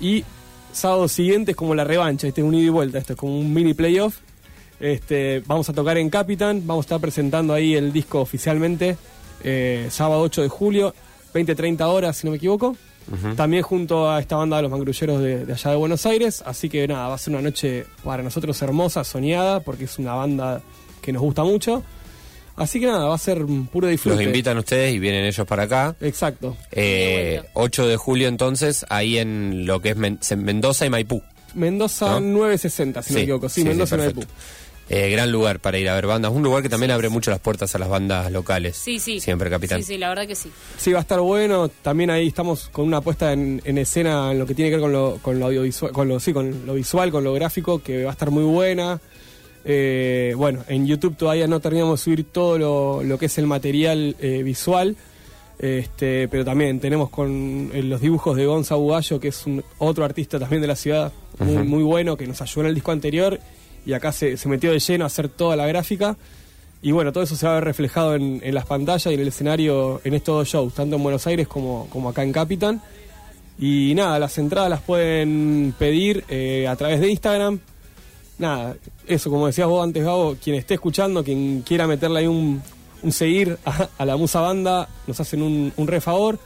Y 0.00 0.24
sábado 0.72 1.08
siguiente 1.08 1.52
es 1.52 1.56
como 1.56 1.74
la 1.74 1.84
revancha, 1.84 2.28
este 2.28 2.42
es 2.42 2.46
un 2.46 2.54
ida 2.54 2.66
y 2.66 2.68
vuelta, 2.68 2.98
esto 2.98 3.14
es 3.14 3.18
como 3.18 3.38
un 3.38 3.52
mini 3.52 3.74
playoff. 3.74 4.18
Este, 4.80 5.42
vamos 5.46 5.68
a 5.68 5.72
tocar 5.72 5.98
en 5.98 6.08
Capitan, 6.10 6.62
vamos 6.66 6.84
a 6.84 6.86
estar 6.86 7.00
presentando 7.00 7.52
ahí 7.52 7.74
el 7.74 7.92
disco 7.92 8.20
oficialmente, 8.20 8.96
eh, 9.42 9.88
sábado 9.90 10.22
8 10.22 10.42
de 10.42 10.48
julio, 10.48 10.94
20-30 11.34 11.86
horas, 11.86 12.16
si 12.16 12.26
no 12.26 12.32
me 12.32 12.36
equivoco. 12.36 12.76
También 13.36 13.62
junto 13.62 14.10
a 14.10 14.20
esta 14.20 14.36
banda 14.36 14.56
de 14.56 14.62
los 14.62 14.70
mangrulleros 14.70 15.20
de, 15.22 15.46
de 15.46 15.52
allá 15.52 15.70
de 15.70 15.76
Buenos 15.76 16.04
Aires. 16.06 16.42
Así 16.44 16.68
que 16.68 16.86
nada, 16.86 17.08
va 17.08 17.14
a 17.14 17.18
ser 17.18 17.32
una 17.34 17.42
noche 17.42 17.86
para 18.04 18.22
nosotros 18.22 18.60
hermosa, 18.62 19.02
soñada, 19.04 19.60
porque 19.60 19.84
es 19.84 19.98
una 19.98 20.14
banda 20.14 20.60
que 21.00 21.12
nos 21.12 21.22
gusta 21.22 21.42
mucho. 21.44 21.82
Así 22.56 22.80
que 22.80 22.86
nada, 22.86 23.06
va 23.06 23.14
a 23.14 23.18
ser 23.18 23.42
un 23.44 23.66
puro 23.68 23.86
disfrute. 23.86 24.16
Los 24.16 24.24
invitan 24.24 24.58
ustedes 24.58 24.92
y 24.94 24.98
vienen 24.98 25.24
ellos 25.24 25.46
para 25.46 25.62
acá. 25.62 25.94
Exacto. 26.00 26.56
Eh, 26.72 27.40
8 27.54 27.86
de 27.86 27.96
julio 27.96 28.26
entonces, 28.28 28.84
ahí 28.88 29.16
en 29.18 29.64
lo 29.64 29.80
que 29.80 29.90
es 29.90 29.96
Men- 29.96 30.18
Mendoza 30.38 30.84
y 30.84 30.90
Maipú. 30.90 31.22
Mendoza 31.54 32.20
¿No? 32.20 32.20
960, 32.20 33.02
si 33.02 33.12
no 33.12 33.18
me 33.18 33.22
equivoco. 33.22 33.48
Sí, 33.48 33.64
Mendoza 33.64 33.96
perfecto. 33.96 34.26
9 34.26 34.67
Eh, 34.90 35.10
gran 35.10 35.30
lugar 35.30 35.60
para 35.60 35.78
ir 35.78 35.88
a 35.88 35.94
ver 35.94 36.06
bandas. 36.06 36.32
Un 36.32 36.42
lugar 36.42 36.62
que 36.62 36.68
también 36.68 36.90
abre 36.90 37.10
mucho 37.10 37.30
las 37.30 37.40
puertas 37.40 37.74
a 37.74 37.78
las 37.78 37.88
bandas 37.88 38.32
locales. 38.32 38.76
Sí, 38.76 38.98
sí. 38.98 39.20
Siempre, 39.20 39.50
capitán. 39.50 39.80
Sí, 39.80 39.94
sí, 39.94 39.98
la 39.98 40.08
verdad 40.08 40.26
que 40.26 40.34
sí. 40.34 40.50
Sí, 40.78 40.92
va 40.92 40.98
a 40.98 41.02
estar 41.02 41.20
bueno. 41.20 41.68
También 41.68 42.10
ahí 42.10 42.28
estamos 42.28 42.70
con 42.70 42.86
una 42.86 43.00
puesta 43.02 43.32
en, 43.32 43.60
en 43.64 43.78
escena 43.78 44.32
en 44.32 44.38
lo 44.38 44.46
que 44.46 44.54
tiene 44.54 44.70
que 44.70 44.76
ver 44.76 44.82
con 44.82 44.92
lo, 44.92 45.18
con 45.20 45.38
lo 45.38 45.46
audiovisual, 45.46 45.92
con 45.92 46.08
lo, 46.08 46.18
sí, 46.20 46.32
con 46.32 46.66
lo 46.66 46.74
visual, 46.74 47.10
con 47.10 47.22
lo 47.22 47.34
gráfico, 47.34 47.82
que 47.82 48.04
va 48.04 48.10
a 48.10 48.12
estar 48.12 48.30
muy 48.30 48.44
buena. 48.44 48.98
Eh, 49.64 50.32
bueno, 50.36 50.64
en 50.68 50.86
YouTube 50.86 51.16
todavía 51.16 51.46
no 51.46 51.60
terminamos 51.60 52.00
de 52.00 52.04
subir 52.04 52.24
todo 52.24 52.56
lo, 52.56 53.02
lo 53.02 53.18
que 53.18 53.26
es 53.26 53.36
el 53.36 53.46
material 53.46 54.16
eh, 54.20 54.42
visual. 54.42 54.96
Este, 55.58 56.28
pero 56.28 56.44
también 56.44 56.78
tenemos 56.78 57.10
con 57.10 57.70
eh, 57.74 57.82
los 57.82 58.00
dibujos 58.00 58.36
de 58.36 58.46
Gonza 58.46 58.76
Bugallo, 58.76 59.20
que 59.20 59.28
es 59.28 59.44
un, 59.44 59.62
otro 59.78 60.04
artista 60.04 60.38
también 60.38 60.62
de 60.62 60.68
la 60.68 60.76
ciudad, 60.76 61.12
muy, 61.40 61.64
muy 61.64 61.82
bueno, 61.82 62.16
que 62.16 62.26
nos 62.26 62.40
ayudó 62.40 62.62
en 62.62 62.66
el 62.68 62.74
disco 62.74 62.92
anterior 62.92 63.38
y 63.88 63.94
acá 63.94 64.12
se, 64.12 64.36
metió 64.44 64.70
de 64.70 64.80
lleno 64.80 65.04
a 65.04 65.06
hacer 65.06 65.30
toda 65.30 65.56
la 65.56 65.66
gráfica. 65.66 66.14
Y 66.82 66.92
bueno, 66.92 67.10
todo 67.10 67.24
eso 67.24 67.36
se 67.36 67.46
va 67.46 67.52
a 67.52 67.54
ver 67.54 67.64
reflejado 67.64 68.16
en, 68.16 68.54
las 68.54 68.66
pantallas 68.66 69.06
y 69.06 69.14
en 69.14 69.20
el 69.20 69.28
escenario 69.28 70.02
en 70.04 70.12
estos 70.12 70.36
dos 70.36 70.46
shows, 70.46 70.74
tanto 70.74 70.96
en 70.96 71.02
Buenos 71.02 71.26
Aires 71.26 71.48
como, 71.48 71.88
como 71.88 72.10
acá 72.10 72.22
en 72.22 72.30
Capitan. 72.30 72.82
Y 73.58 73.94
nada, 73.94 74.18
las 74.18 74.36
entradas 74.36 74.68
las 74.68 74.82
pueden 74.82 75.74
pedir 75.78 76.22
eh, 76.28 76.68
a 76.68 76.76
través 76.76 77.00
de 77.00 77.08
Instagram. 77.08 77.60
nada, 78.36 78.76
eso, 79.06 79.30
como 79.30 79.46
decías 79.46 79.66
vos 79.66 79.82
antes, 79.82 80.04
Gabo, 80.04 80.36
quien 80.36 80.56
esté 80.56 80.74
escuchando, 80.74 81.24
quien 81.24 81.62
quiera 81.62 81.86
meterle 81.86 82.20
ahí 82.20 82.26
un, 82.26 82.62
seguir 83.08 83.56
a, 83.64 83.88
a 83.96 84.04
la 84.04 84.18
Musa 84.18 84.42
Banda, 84.42 84.86
nos 85.06 85.18
hacen 85.18 85.40
un, 85.40 85.72
un 85.74 85.86
re 85.86 86.02
favor. 86.02 86.38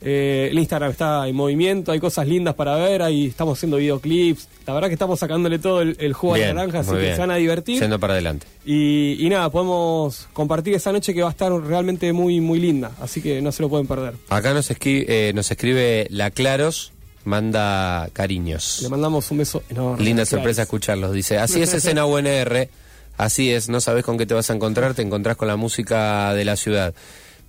Eh, 0.00 0.48
el 0.52 0.58
Instagram 0.58 0.92
está 0.92 1.26
en 1.26 1.34
movimiento, 1.34 1.90
hay 1.90 1.98
cosas 1.98 2.26
lindas 2.28 2.54
para 2.54 2.76
ver, 2.76 3.02
ahí 3.02 3.26
estamos 3.26 3.58
haciendo 3.58 3.78
videoclips. 3.78 4.48
La 4.66 4.72
verdad 4.74 4.88
que 4.88 4.94
estamos 4.94 5.18
sacándole 5.18 5.58
todo 5.58 5.82
el, 5.82 5.96
el 5.98 6.12
jugo 6.12 6.34
a 6.34 6.38
la 6.38 6.44
Bien, 6.44 6.56
naranja, 6.56 6.80
así 6.80 6.90
muy 6.90 6.98
que 6.98 7.02
bien. 7.04 7.14
se 7.16 7.20
van 7.20 7.30
a 7.32 7.36
divertir. 7.36 7.80
Yendo 7.80 7.98
para 7.98 8.12
adelante. 8.12 8.46
Y, 8.64 9.16
y 9.18 9.28
nada, 9.28 9.50
podemos 9.50 10.28
compartir 10.32 10.74
esa 10.74 10.92
noche 10.92 11.12
que 11.14 11.22
va 11.22 11.28
a 11.28 11.32
estar 11.32 11.50
realmente 11.52 12.12
muy, 12.12 12.40
muy 12.40 12.60
linda, 12.60 12.92
así 13.00 13.20
que 13.20 13.42
no 13.42 13.50
se 13.50 13.62
lo 13.62 13.68
pueden 13.68 13.86
perder. 13.88 14.14
Acá 14.28 14.54
nos 14.54 14.70
escribe, 14.70 15.06
eh, 15.08 15.32
nos 15.32 15.50
escribe 15.50 16.06
La 16.10 16.30
Claros, 16.30 16.92
manda 17.24 18.08
cariños. 18.12 18.80
Le 18.82 18.88
mandamos 18.88 19.30
un 19.30 19.38
beso 19.38 19.62
enorme. 19.68 20.04
Linda 20.04 20.24
sorpresa 20.26 20.62
escucharlos. 20.62 21.12
Dice, 21.12 21.38
así 21.38 21.60
es 21.60 21.72
escena 21.74 22.04
UNR, 22.06 22.68
así 23.16 23.50
es, 23.50 23.68
no 23.68 23.80
sabes 23.80 24.04
con 24.04 24.16
qué 24.16 24.26
te 24.26 24.34
vas 24.34 24.48
a 24.50 24.54
encontrar, 24.54 24.94
te 24.94 25.02
encontrás 25.02 25.36
con 25.36 25.48
la 25.48 25.56
música 25.56 26.32
de 26.34 26.44
la 26.44 26.56
ciudad. 26.56 26.94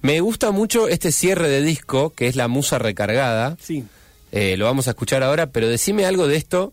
Me 0.01 0.19
gusta 0.21 0.51
mucho 0.51 0.87
este 0.87 1.11
cierre 1.11 1.49
de 1.49 1.61
disco, 1.61 2.11
que 2.11 2.27
es 2.27 2.35
la 2.35 2.47
musa 2.47 2.79
recargada. 2.79 3.57
Sí. 3.61 3.83
Eh, 4.31 4.55
lo 4.57 4.65
vamos 4.65 4.87
a 4.87 4.91
escuchar 4.91 5.23
ahora, 5.23 5.47
pero 5.47 5.67
decime 5.67 6.05
algo 6.05 6.27
de 6.27 6.37
esto, 6.37 6.71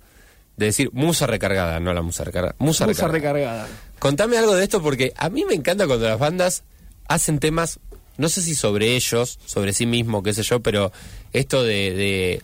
de 0.57 0.67
decir 0.67 0.91
musa 0.93 1.27
recargada, 1.27 1.81
no 1.81 1.93
la 1.93 2.03
musa 2.03 2.23
recargada. 2.25 2.55
Musa, 2.59 2.87
Musa 2.87 3.09
recargada. 3.09 3.33
recargada. 3.65 3.69
Contame 3.99 4.37
algo 4.39 4.55
de 4.55 4.63
esto 4.65 4.83
porque 4.83 5.13
a 5.17 5.29
mí 5.31 5.45
me 5.45 5.55
encanta 5.55 5.87
cuando 5.87 6.07
las 6.09 6.19
bandas 6.19 6.63
hacen 7.09 7.39
temas, 7.39 7.81
no 8.19 8.29
sé 8.29 8.43
si 8.43 8.55
sobre 8.55 8.95
ellos, 8.95 9.39
sobre 9.47 9.73
sí 9.73 9.87
mismo, 9.87 10.23
qué 10.23 10.33
sé 10.35 10.43
yo, 10.43 10.61
pero 10.61 10.93
esto 11.33 11.63
de, 11.63 11.93
de- 11.93 12.43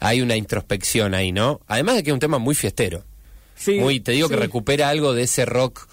hay 0.00 0.20
una 0.20 0.36
introspección 0.36 1.14
ahí, 1.14 1.30
¿no? 1.32 1.60
Además 1.68 1.96
de 1.96 2.02
que 2.04 2.10
es 2.10 2.14
un 2.14 2.20
tema 2.20 2.38
muy 2.38 2.54
fiestero. 2.54 3.04
Sí, 3.56 3.74
muy, 3.78 4.00
te 4.00 4.12
digo 4.12 4.28
que 4.28 4.36
recupera 4.36 4.88
algo 4.88 5.12
de 5.12 5.22
ese 5.24 5.44
rock 5.44 5.86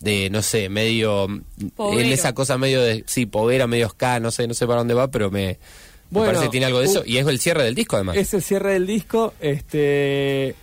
de, 0.00 0.30
no 0.30 0.42
sé, 0.42 0.68
medio... 0.68 1.26
Povero. 1.76 2.00
En 2.00 2.12
esa 2.12 2.32
cosa 2.34 2.56
medio 2.58 2.80
de, 2.82 3.04
sí, 3.06 3.26
povera, 3.26 3.66
medio 3.66 3.88
ska, 3.88 4.20
no 4.20 4.30
sé, 4.30 4.46
no 4.46 4.54
sé 4.54 4.66
para 4.66 4.78
dónde 4.80 4.94
va, 4.94 5.08
pero 5.10 5.30
me, 5.30 5.58
parece 6.12 6.44
que 6.44 6.48
tiene 6.50 6.66
algo 6.66 6.78
de 6.80 6.86
eso. 6.86 7.02
Y 7.04 7.16
es 7.18 7.26
el 7.26 7.38
cierre 7.40 7.64
del 7.64 7.74
disco, 7.74 7.96
además. 7.96 8.16
Es 8.16 8.32
el 8.34 8.42
cierre 8.42 8.72
del 8.74 8.86
disco. 8.86 9.34
Este. 9.40 10.54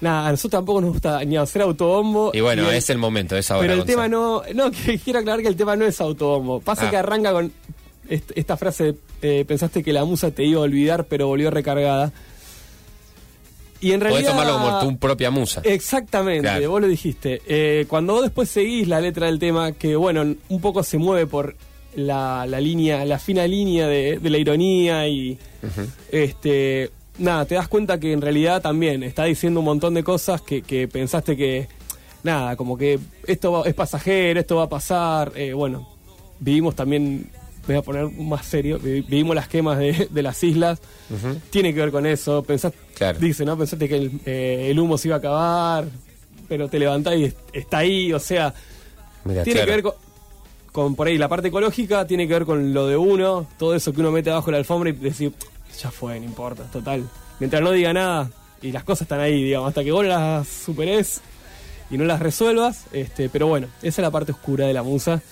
Nada, 0.00 0.28
a 0.28 0.30
nosotros 0.30 0.58
tampoco 0.60 0.80
nos 0.80 0.92
gusta 0.92 1.22
ni 1.26 1.36
hacer 1.36 1.60
autobombo. 1.62 2.30
Y 2.32 2.40
bueno, 2.40 2.70
el- 2.70 2.76
es 2.76 2.88
el 2.88 2.96
momento, 2.96 3.36
es 3.36 3.50
ahora. 3.50 3.62
Pero 3.62 3.72
el 3.74 3.78
Gonzalo. 3.80 3.96
tema 4.02 4.08
no. 4.08 4.42
No, 4.54 4.70
que 4.86 4.98
quiero 4.98 5.18
aclarar 5.18 5.42
que 5.42 5.48
el 5.48 5.56
tema 5.56 5.76
no 5.76 5.84
es 5.84 6.00
autobombo. 6.00 6.60
Pasa 6.60 6.86
Ah. 6.86 6.90
que 6.90 6.96
arranca 6.96 7.32
con 7.32 7.52
est- 8.08 8.30
esta 8.34 8.56
frase: 8.56 8.94
eh, 9.20 9.44
pensaste 9.46 9.82
que 9.82 9.92
la 9.92 10.04
musa 10.06 10.30
te 10.30 10.42
iba 10.44 10.60
a 10.60 10.64
olvidar, 10.64 11.04
pero 11.04 11.26
volvió 11.26 11.50
recargada. 11.50 12.12
Y 13.80 13.92
en 13.92 14.00
Podés 14.00 14.12
realidad. 14.24 14.30
tomarlo 14.32 14.58
como 14.58 14.78
tu 14.92 14.98
propia 14.98 15.30
musa. 15.30 15.62
Exactamente, 15.64 16.42
Claro. 16.42 16.70
vos 16.70 16.80
lo 16.82 16.86
dijiste. 16.88 17.40
Eh, 17.46 17.86
cuando 17.88 18.12
vos 18.14 18.22
después 18.22 18.48
seguís 18.50 18.86
la 18.88 19.00
letra 19.00 19.26
del 19.26 19.38
tema, 19.38 19.72
que 19.72 19.96
bueno, 19.96 20.22
un 20.48 20.60
poco 20.60 20.82
se 20.82 20.98
mueve 20.98 21.26
por 21.26 21.56
la, 21.94 22.44
la 22.46 22.60
línea, 22.60 23.04
la 23.04 23.18
fina 23.18 23.46
línea 23.46 23.86
de, 23.88 24.18
de 24.18 24.30
la 24.30 24.38
ironía 24.38 25.08
y 25.08 25.38
este 26.12 26.90
nada, 27.18 27.44
te 27.44 27.54
das 27.54 27.68
cuenta 27.68 27.98
que 28.00 28.12
en 28.12 28.20
realidad 28.22 28.62
también 28.62 29.02
está 29.02 29.24
diciendo 29.24 29.60
un 29.60 29.66
montón 29.66 29.94
de 29.94 30.02
cosas 30.02 30.40
que, 30.40 30.62
que 30.62 30.88
pensaste 30.88 31.36
que 31.36 31.68
nada, 32.22 32.56
como 32.56 32.78
que 32.78 32.98
esto 33.26 33.52
va- 33.52 33.62
es 33.66 33.74
pasajero, 33.74 34.40
esto 34.40 34.56
va 34.56 34.64
a 34.64 34.68
pasar, 34.68 35.32
eh, 35.36 35.52
bueno, 35.52 35.88
vivimos 36.38 36.74
también, 36.74 37.30
voy 37.66 37.76
a 37.76 37.82
poner 37.82 38.10
más 38.10 38.46
serio, 38.46 38.78
vi- 38.78 39.02
vivimos 39.02 39.34
las 39.36 39.48
quemas 39.48 39.78
de, 39.78 40.08
de 40.10 40.22
las 40.22 40.42
islas, 40.42 40.80
tiene 41.50 41.72
que 41.74 41.80
ver 41.80 41.90
con 41.90 42.06
eso, 42.06 42.42
pensás, 42.42 42.72
Claro. 42.94 43.18
dice, 43.18 43.44
¿no? 43.44 43.56
Pensaste 43.56 43.88
que 43.88 43.96
el, 43.96 44.20
eh, 44.26 44.68
el 44.70 44.78
humo 44.78 44.98
se 44.98 45.08
iba 45.08 45.16
a 45.16 45.18
acabar, 45.18 45.84
pero 46.48 46.68
te 46.68 46.78
levantás 46.78 47.16
y 47.16 47.24
est- 47.24 47.38
está 47.52 47.78
ahí, 47.78 48.12
o 48.12 48.18
sea, 48.18 48.52
tiene 49.24 49.42
claro. 49.44 49.64
que 49.66 49.70
ver 49.70 49.82
con, 49.82 49.92
con, 50.72 50.94
por 50.94 51.06
ahí 51.06 51.18
la 51.18 51.28
parte 51.28 51.48
ecológica, 51.48 52.06
tiene 52.06 52.26
que 52.26 52.34
ver 52.34 52.44
con 52.44 52.72
lo 52.74 52.86
de 52.86 52.96
uno, 52.96 53.46
todo 53.58 53.74
eso 53.74 53.92
que 53.92 54.00
uno 54.00 54.10
mete 54.10 54.30
abajo 54.30 54.46
de 54.46 54.52
la 54.52 54.58
alfombra 54.58 54.90
y 54.90 54.92
decir, 54.92 55.32
ya 55.80 55.90
fue, 55.90 56.18
no 56.20 56.26
importa, 56.26 56.64
total. 56.64 57.08
Mientras 57.38 57.62
no 57.62 57.70
diga 57.72 57.92
nada 57.92 58.30
y 58.62 58.72
las 58.72 58.84
cosas 58.84 59.02
están 59.02 59.20
ahí, 59.20 59.42
digamos, 59.42 59.68
hasta 59.68 59.82
que 59.84 59.92
vos 59.92 60.04
las 60.04 60.46
superes 60.46 61.20
y 61.90 61.96
no 61.98 62.04
las 62.04 62.20
resuelvas, 62.20 62.84
este, 62.92 63.28
pero 63.28 63.46
bueno, 63.46 63.66
esa 63.82 64.00
es 64.00 64.04
la 64.04 64.10
parte 64.10 64.32
oscura 64.32 64.66
de 64.66 64.74
la 64.74 64.82
musa, 64.82 65.22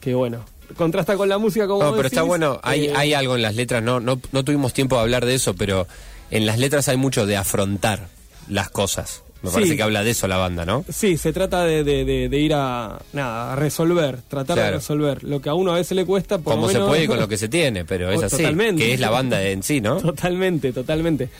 que 0.00 0.14
bueno, 0.14 0.44
contrasta 0.76 1.16
con 1.16 1.28
la 1.28 1.38
música 1.38 1.66
como 1.66 1.82
No, 1.82 1.94
pero 1.94 2.08
está 2.08 2.22
bueno, 2.22 2.60
hay, 2.62 2.86
eh, 2.86 2.92
hay 2.96 3.14
algo 3.14 3.36
en 3.36 3.42
las 3.42 3.54
letras, 3.54 3.82
no, 3.82 4.00
no, 4.00 4.20
no 4.32 4.44
tuvimos 4.44 4.72
tiempo 4.72 4.96
de 4.96 5.02
hablar 5.02 5.24
de 5.26 5.34
eso, 5.34 5.54
pero 5.54 5.86
en 6.30 6.46
las 6.46 6.58
letras 6.58 6.88
hay 6.88 6.96
mucho 6.96 7.26
de 7.26 7.36
afrontar 7.36 8.08
las 8.48 8.70
cosas. 8.70 9.22
Me 9.42 9.48
Sí. 9.48 9.54
parece 9.54 9.76
que 9.76 9.82
habla 9.82 10.04
de 10.04 10.10
eso 10.10 10.28
la 10.28 10.36
banda, 10.36 10.66
¿no? 10.66 10.84
Sí, 10.92 11.16
se 11.16 11.32
trata 11.32 11.64
de, 11.64 11.82
de- 11.82 12.04
de- 12.04 12.28
de 12.28 12.38
ir 12.38 12.52
a 12.54 13.00
nada, 13.14 13.54
a 13.54 13.56
resolver, 13.56 14.18
tratar 14.28 14.58
de 14.58 14.70
resolver. 14.72 15.24
Lo 15.24 15.40
que 15.40 15.48
a 15.48 15.54
uno 15.54 15.72
a 15.72 15.76
veces 15.76 15.96
le 15.96 16.04
cuesta, 16.04 16.36
por 16.38 16.52
Como 16.54 16.68
se 16.68 16.78
puede 16.78 17.06
con 17.06 17.18
lo 17.20 17.26
que 17.26 17.38
se 17.38 17.48
tiene, 17.48 17.86
pero 17.86 18.10
es 18.10 18.20
Oh, 18.22 18.26
así. 18.26 18.36
totalmente. 18.36 18.82
Que 18.84 18.92
es 18.94 19.00
la 19.00 19.08
banda 19.08 19.42
en 19.42 19.62
sí, 19.62 19.80
¿no? 19.80 19.96
Totalmente, 19.96 20.72
totalmente. 20.74 21.30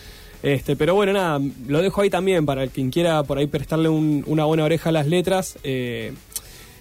Este, 0.42 0.74
pero 0.76 0.94
bueno, 0.94 1.12
nada, 1.12 1.38
lo 1.68 1.82
dejo 1.82 2.00
ahí 2.00 2.08
también 2.08 2.46
para 2.46 2.66
quien 2.68 2.90
quiera 2.90 3.22
por 3.24 3.36
ahí 3.36 3.46
prestarle 3.46 3.90
un- 3.90 4.24
una 4.26 4.46
buena 4.46 4.64
oreja 4.64 4.88
a 4.88 4.92
las 4.92 5.06
letras. 5.06 5.58
eh, 5.62 6.14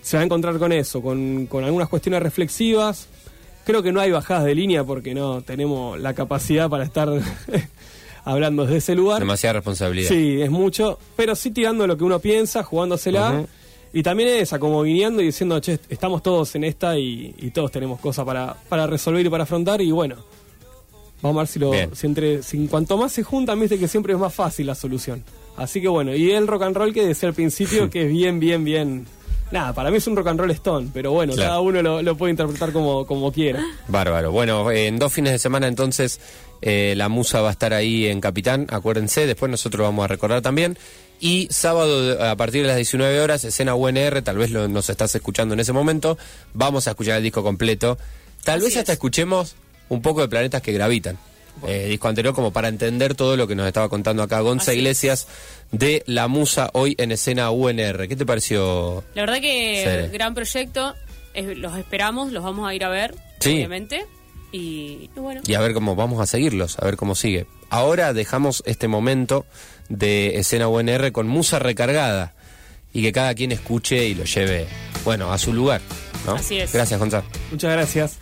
se 0.10 0.18
va 0.18 0.24
a 0.24 0.26
encontrar 0.26 0.58
con 0.58 0.72
eso, 0.72 1.04
con, 1.04 1.46
con 1.46 1.64
algunas 1.64 1.88
cuestiones 1.88 2.24
reflexivas. 2.24 3.08
Creo 3.64 3.84
que 3.84 3.92
no 3.92 4.00
hay 4.00 4.10
bajadas 4.10 4.44
de 4.44 4.56
línea 4.56 4.84
porque 4.84 5.14
no 5.14 5.44
tenemos 5.44 6.00
la 6.00 6.16
capacidad 6.16 6.68
para 6.68 6.84
estar 6.84 7.10
hablando 8.26 8.64
desde 8.64 8.78
ese 8.78 8.96
lugar. 8.96 9.20
Demasiada 9.20 9.54
responsabilidad. 9.54 10.10
Sí, 10.10 10.42
es 10.42 10.50
mucho, 10.50 10.98
pero 11.16 11.36
sí 11.36 11.52
tirando 11.52 11.86
lo 11.86 11.96
que 11.96 12.04
uno 12.04 12.18
piensa, 12.18 12.64
jugándosela. 12.64 13.34
Ujú. 13.34 13.48
Y 13.94 14.02
también 14.02 14.30
esa, 14.30 14.58
como 14.58 14.84
y 14.84 15.00
diciendo, 15.24 15.60
che, 15.60 15.78
estamos 15.90 16.24
todos 16.24 16.56
en 16.56 16.64
esta 16.64 16.98
y, 16.98 17.36
y 17.38 17.52
todos 17.52 17.70
tenemos 17.70 18.00
cosas 18.00 18.26
para, 18.26 18.56
para 18.68 18.88
resolver 18.88 19.24
y 19.24 19.30
para 19.30 19.44
afrontar. 19.44 19.80
Y 19.80 19.92
bueno, 19.92 20.16
vamos 21.22 21.38
a 21.38 21.42
ver 21.42 21.48
si, 21.48 21.60
lo, 21.60 21.72
si 21.96 22.08
entre, 22.08 22.42
si 22.42 22.68
cuanto 22.68 22.98
más 22.98 23.12
se 23.12 23.22
juntan, 23.22 23.60
viste 23.60 23.78
que 23.78 23.88
siempre 23.88 24.14
es 24.14 24.20
más 24.20 24.34
fácil 24.34 24.66
la 24.66 24.74
solución. 24.74 25.24
Así 25.56 25.80
que 25.80 25.88
bueno, 25.88 26.16
y 26.16 26.32
el 26.32 26.48
rock 26.48 26.64
and 26.64 26.76
roll 26.76 26.96
que 26.96 27.06
decía 27.06 27.30
al 27.30 27.36
principio, 27.36 27.90
que 27.92 28.08
es 28.08 28.10
bien, 28.10 28.40
bien, 28.40 28.64
bien. 28.64 29.06
Nada, 29.52 29.74
para 29.74 29.90
mí 29.90 29.98
es 29.98 30.06
un 30.08 30.16
rock 30.16 30.28
and 30.28 30.40
roll 30.40 30.52
stone, 30.52 30.90
pero 30.94 31.12
bueno, 31.12 31.34
Claro. 31.34 31.50
cada 31.50 31.62
uno 31.62 31.82
lo, 31.82 32.02
lo 32.04 32.16
puede 32.16 32.32
interpretar 32.32 32.72
como, 32.72 33.06
como 33.08 33.32
quiera. 33.32 33.64
Bárbaro. 33.88 34.32
Bueno, 34.32 34.70
en 34.72 35.00
dos 35.00 35.12
fines 35.12 35.32
de 35.34 35.40
semana 35.40 35.68
entonces 35.68 36.20
eh, 36.62 36.94
la 36.96 37.10
musa 37.10 37.42
va 37.42 37.50
a 37.50 37.52
estar 37.52 37.74
ahí 37.74 38.06
en 38.06 38.22
Capitán, 38.22 38.68
acuérdense, 38.70 39.26
después 39.26 39.50
nosotros 39.50 39.84
vamos 39.84 40.04
a 40.06 40.08
recordar 40.08 40.42
también. 40.42 40.78
Y 41.20 41.48
sábado 41.52 42.24
a 42.24 42.36
partir 42.36 42.62
de 42.62 42.68
las 42.68 42.76
19 42.78 43.20
horas, 43.22 43.44
escena 43.44 43.76
UNR, 43.76 44.22
tal 44.22 44.38
vez 44.38 44.52
lo- 44.52 44.68
nos 44.68 44.90
estás 44.90 45.14
escuchando 45.16 45.54
en 45.54 45.60
ese 45.60 45.74
momento, 45.74 46.18
vamos 46.54 46.88
a 46.88 46.92
escuchar 46.92 47.18
el 47.18 47.24
disco 47.24 47.42
completo. 47.44 47.98
Tal 48.44 48.58
Así 48.60 48.66
vez 48.68 48.78
hasta 48.78 48.92
es. 48.94 48.98
escuchemos 48.98 49.56
un 49.90 50.02
poco 50.02 50.22
de 50.22 50.28
planetas 50.30 50.62
que 50.62 50.72
gravitan. 50.72 51.18
Eh, 51.68 51.88
disco 51.90 52.08
anterior 52.08 52.34
como 52.34 52.52
para 52.52 52.68
entender 52.68 53.16
todo 53.16 53.36
lo 53.38 53.48
que 53.48 53.56
nos 53.56 53.68
estaba 53.68 53.90
contando 53.90 54.24
acá 54.24 54.40
Gonza 54.42 54.72
Así. 54.72 54.80
Iglesias 54.80 55.28
de 55.72 56.04
La 56.08 56.28
Musa 56.28 56.70
hoy 56.74 56.96
en 56.98 57.12
escena 57.12 57.52
UNR. 57.52 58.08
¿Qué 58.08 58.16
te 58.16 58.26
pareció? 58.26 59.04
La 59.16 59.24
verdad 59.24 59.42
que 59.42 60.10
gran 60.14 60.34
proyecto, 60.34 60.96
es- 61.34 61.58
los 61.58 61.78
esperamos, 61.78 62.32
los 62.32 62.44
vamos 62.44 62.68
a 62.68 62.74
ir 62.74 62.84
a 62.84 62.90
ver, 62.90 63.16
Sí. 63.40 63.54
obviamente. 63.56 64.06
Y, 64.52 65.10
y 65.16 65.20
bueno, 65.20 65.42
y 65.46 65.54
a 65.54 65.60
ver 65.60 65.74
cómo 65.74 65.96
vamos 65.96 66.20
a 66.22 66.26
seguirlos, 66.26 66.80
a 66.80 66.86
ver 66.86 66.96
cómo 66.98 67.14
sigue. 67.14 67.46
Ahora 67.70 68.14
dejamos 68.14 68.64
este 68.66 68.88
momento 68.88 69.46
de 69.90 70.38
escena 70.38 70.68
UNR 70.68 71.12
con 71.12 71.28
musa 71.28 71.60
recargada 71.60 72.34
y 72.92 73.04
que 73.04 73.12
cada 73.12 73.36
quien 73.36 73.52
escuche 73.52 74.08
y 74.08 74.16
lo 74.16 74.24
lleve, 74.24 74.66
bueno, 75.06 75.32
a 75.32 75.38
su 75.38 75.54
lugar. 75.54 75.82
¿no? 76.26 76.34
Así 76.34 76.58
es. 76.60 76.74
Gracias, 76.74 77.00
Gonzalo. 77.00 77.26
Muchas 77.52 77.72
gracias. 77.72 78.18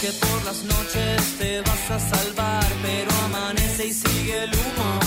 que 0.00 0.12
por 0.12 0.44
las 0.44 0.62
noches 0.62 1.38
te 1.38 1.60
vas 1.60 1.90
a 1.90 1.98
salvar, 1.98 2.64
pero 2.82 3.10
amanece 3.24 3.86
y 3.86 3.92
sigue 3.92 4.44
el 4.44 4.50
humo. 4.50 5.00